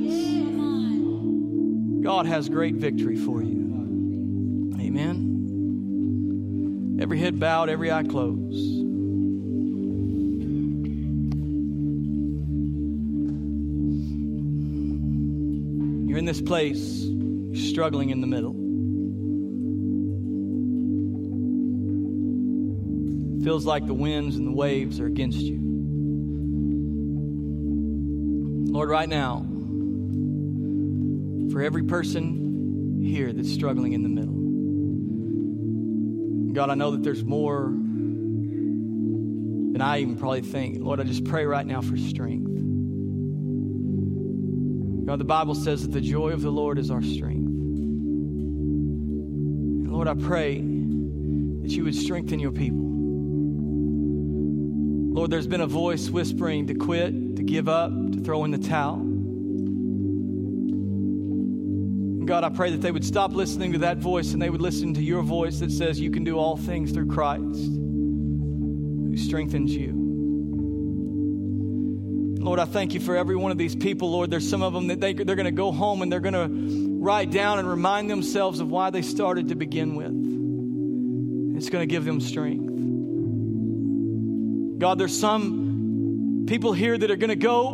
God 2.02 2.24
has 2.24 2.48
great 2.48 2.76
victory 2.76 3.16
for 3.16 3.42
you. 3.42 4.72
Amen. 4.80 5.26
Every 6.98 7.18
head 7.18 7.38
bowed, 7.38 7.68
every 7.68 7.92
eye 7.92 8.04
closed. 8.04 8.56
You're 16.08 16.18
in 16.18 16.24
this 16.24 16.40
place, 16.40 17.02
you're 17.02 17.70
struggling 17.70 18.08
in 18.08 18.22
the 18.22 18.26
middle. 18.26 18.61
Feels 23.42 23.66
like 23.66 23.86
the 23.86 23.94
winds 23.94 24.36
and 24.36 24.46
the 24.46 24.52
waves 24.52 25.00
are 25.00 25.06
against 25.06 25.40
you. 25.40 25.58
Lord, 28.72 28.88
right 28.88 29.08
now, 29.08 29.44
for 31.52 31.60
every 31.60 31.84
person 31.84 33.00
here 33.02 33.32
that's 33.32 33.52
struggling 33.52 33.92
in 33.92 34.02
the 34.02 34.08
middle. 34.08 34.32
God, 36.54 36.70
I 36.70 36.74
know 36.74 36.92
that 36.92 37.02
there's 37.02 37.24
more 37.24 37.72
than 39.72 39.80
I 39.80 40.00
even 40.00 40.16
probably 40.16 40.42
think. 40.42 40.78
Lord, 40.80 41.00
I 41.00 41.04
just 41.04 41.24
pray 41.24 41.44
right 41.44 41.66
now 41.66 41.80
for 41.80 41.96
strength. 41.96 42.50
God, 45.06 45.18
the 45.18 45.24
Bible 45.24 45.54
says 45.54 45.82
that 45.82 45.92
the 45.92 46.00
joy 46.00 46.30
of 46.30 46.42
the 46.42 46.50
Lord 46.50 46.78
is 46.78 46.90
our 46.90 47.02
strength. 47.02 47.48
And 47.48 49.92
Lord, 49.92 50.08
I 50.08 50.14
pray 50.14 50.58
that 50.58 51.70
you 51.70 51.84
would 51.84 51.94
strengthen 51.94 52.38
your 52.38 52.52
people. 52.52 52.91
Lord, 55.12 55.30
there's 55.30 55.46
been 55.46 55.60
a 55.60 55.66
voice 55.66 56.08
whispering 56.08 56.68
to 56.68 56.74
quit, 56.74 57.36
to 57.36 57.42
give 57.42 57.68
up, 57.68 57.90
to 58.12 58.20
throw 58.20 58.44
in 58.44 58.50
the 58.50 58.56
towel. 58.56 58.94
And 62.22 62.26
God, 62.26 62.44
I 62.44 62.48
pray 62.48 62.70
that 62.70 62.80
they 62.80 62.90
would 62.90 63.04
stop 63.04 63.32
listening 63.32 63.72
to 63.72 63.80
that 63.80 63.98
voice 63.98 64.32
and 64.32 64.40
they 64.40 64.48
would 64.48 64.62
listen 64.62 64.94
to 64.94 65.02
your 65.02 65.20
voice 65.22 65.58
that 65.58 65.70
says 65.70 66.00
you 66.00 66.10
can 66.10 66.24
do 66.24 66.38
all 66.38 66.56
things 66.56 66.92
through 66.92 67.08
Christ 67.08 67.42
who 67.42 69.14
strengthens 69.18 69.74
you. 69.74 69.92
Lord, 72.42 72.58
I 72.58 72.64
thank 72.64 72.94
you 72.94 73.00
for 73.00 73.14
every 73.14 73.36
one 73.36 73.52
of 73.52 73.58
these 73.58 73.76
people, 73.76 74.10
Lord. 74.10 74.30
There's 74.30 74.48
some 74.48 74.62
of 74.62 74.72
them 74.72 74.86
that 74.86 74.98
they, 74.98 75.12
they're 75.12 75.36
going 75.36 75.44
to 75.44 75.50
go 75.50 75.72
home 75.72 76.00
and 76.00 76.10
they're 76.10 76.20
going 76.20 76.32
to 76.32 76.48
write 77.02 77.30
down 77.30 77.58
and 77.58 77.68
remind 77.68 78.08
themselves 78.08 78.60
of 78.60 78.70
why 78.70 78.88
they 78.88 79.02
started 79.02 79.48
to 79.48 79.56
begin 79.56 79.94
with. 79.94 81.58
It's 81.58 81.68
going 81.68 81.82
to 81.82 81.86
give 81.86 82.06
them 82.06 82.18
strength. 82.18 82.71
God, 84.82 84.98
there's 84.98 85.16
some 85.16 86.44
people 86.48 86.72
here 86.72 86.98
that 86.98 87.08
are 87.08 87.14
going 87.14 87.30
to 87.30 87.36
go 87.36 87.70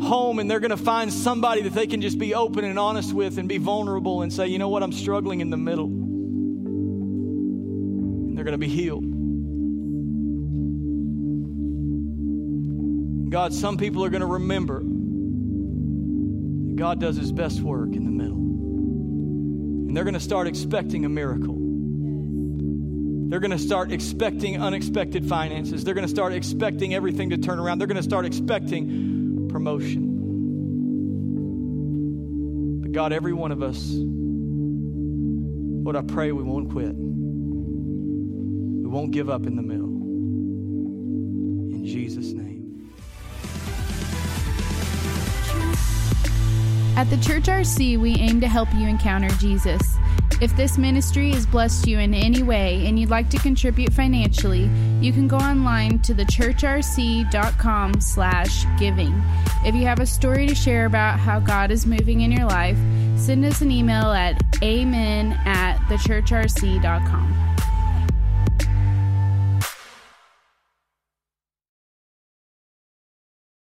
home 0.00 0.38
and 0.38 0.48
they're 0.48 0.60
going 0.60 0.70
to 0.70 0.76
find 0.76 1.12
somebody 1.12 1.62
that 1.62 1.72
they 1.72 1.88
can 1.88 2.00
just 2.00 2.20
be 2.20 2.36
open 2.36 2.64
and 2.64 2.78
honest 2.78 3.12
with 3.12 3.36
and 3.36 3.48
be 3.48 3.58
vulnerable 3.58 4.22
and 4.22 4.32
say, 4.32 4.46
you 4.46 4.60
know 4.60 4.68
what, 4.68 4.84
I'm 4.84 4.92
struggling 4.92 5.40
in 5.40 5.50
the 5.50 5.56
middle. 5.56 5.86
And 8.26 8.38
they're 8.38 8.44
going 8.44 8.52
to 8.52 8.58
be 8.58 8.68
healed. 8.68 9.02
God, 13.32 13.52
some 13.52 13.76
people 13.76 14.04
are 14.04 14.08
going 14.08 14.20
to 14.20 14.26
remember 14.26 14.84
that 14.84 16.76
God 16.76 17.00
does 17.00 17.16
his 17.16 17.32
best 17.32 17.60
work 17.60 17.92
in 17.92 18.04
the 18.04 18.12
middle. 18.12 18.36
And 19.88 19.96
they're 19.96 20.04
going 20.04 20.14
to 20.14 20.20
start 20.20 20.46
expecting 20.46 21.04
a 21.06 21.08
miracle. 21.08 21.63
They're 23.26 23.40
going 23.40 23.50
to 23.50 23.58
start 23.58 23.90
expecting 23.90 24.60
unexpected 24.60 25.26
finances. 25.26 25.82
They're 25.82 25.94
going 25.94 26.06
to 26.06 26.10
start 26.12 26.32
expecting 26.34 26.94
everything 26.94 27.30
to 27.30 27.38
turn 27.38 27.58
around. 27.58 27.78
They're 27.78 27.86
going 27.86 27.96
to 27.96 28.02
start 28.02 28.26
expecting 28.26 29.48
promotion. 29.48 30.10
But 32.82 32.92
God, 32.92 33.12
every 33.12 33.32
one 33.32 33.50
of 33.50 33.62
us, 33.62 33.92
Lord, 35.84 35.96
I 35.96 36.02
pray 36.02 36.32
we 36.32 36.42
won't 36.42 36.70
quit. 36.70 36.94
We 36.94 38.88
won't 38.88 39.10
give 39.10 39.30
up 39.30 39.46
in 39.46 39.56
the 39.56 39.62
middle. 39.62 39.86
In 41.74 41.84
Jesus' 41.84 42.32
name. 42.32 42.92
At 46.96 47.10
the 47.10 47.16
Church 47.16 47.44
RC, 47.44 47.98
we 47.98 48.14
aim 48.16 48.40
to 48.40 48.48
help 48.48 48.72
you 48.74 48.86
encounter 48.86 49.28
Jesus. 49.38 49.93
If 50.44 50.54
this 50.58 50.76
ministry 50.76 51.30
has 51.30 51.46
blessed 51.46 51.86
you 51.86 51.98
in 52.00 52.12
any 52.12 52.42
way 52.42 52.86
and 52.86 53.00
you'd 53.00 53.08
like 53.08 53.30
to 53.30 53.38
contribute 53.38 53.94
financially, 53.94 54.64
you 55.00 55.10
can 55.10 55.26
go 55.26 55.38
online 55.38 56.00
to 56.00 56.12
thechurchrc.com 56.14 57.98
slash 58.02 58.66
giving. 58.78 59.22
If 59.64 59.74
you 59.74 59.86
have 59.86 60.00
a 60.00 60.06
story 60.06 60.46
to 60.46 60.54
share 60.54 60.84
about 60.84 61.18
how 61.18 61.40
God 61.40 61.70
is 61.70 61.86
moving 61.86 62.20
in 62.20 62.30
your 62.30 62.44
life, 62.44 62.76
send 63.16 63.42
us 63.46 63.62
an 63.62 63.70
email 63.70 64.12
at 64.12 64.38
amen 64.62 65.32
at 65.46 65.78
thechurchrc.com. 65.88 67.53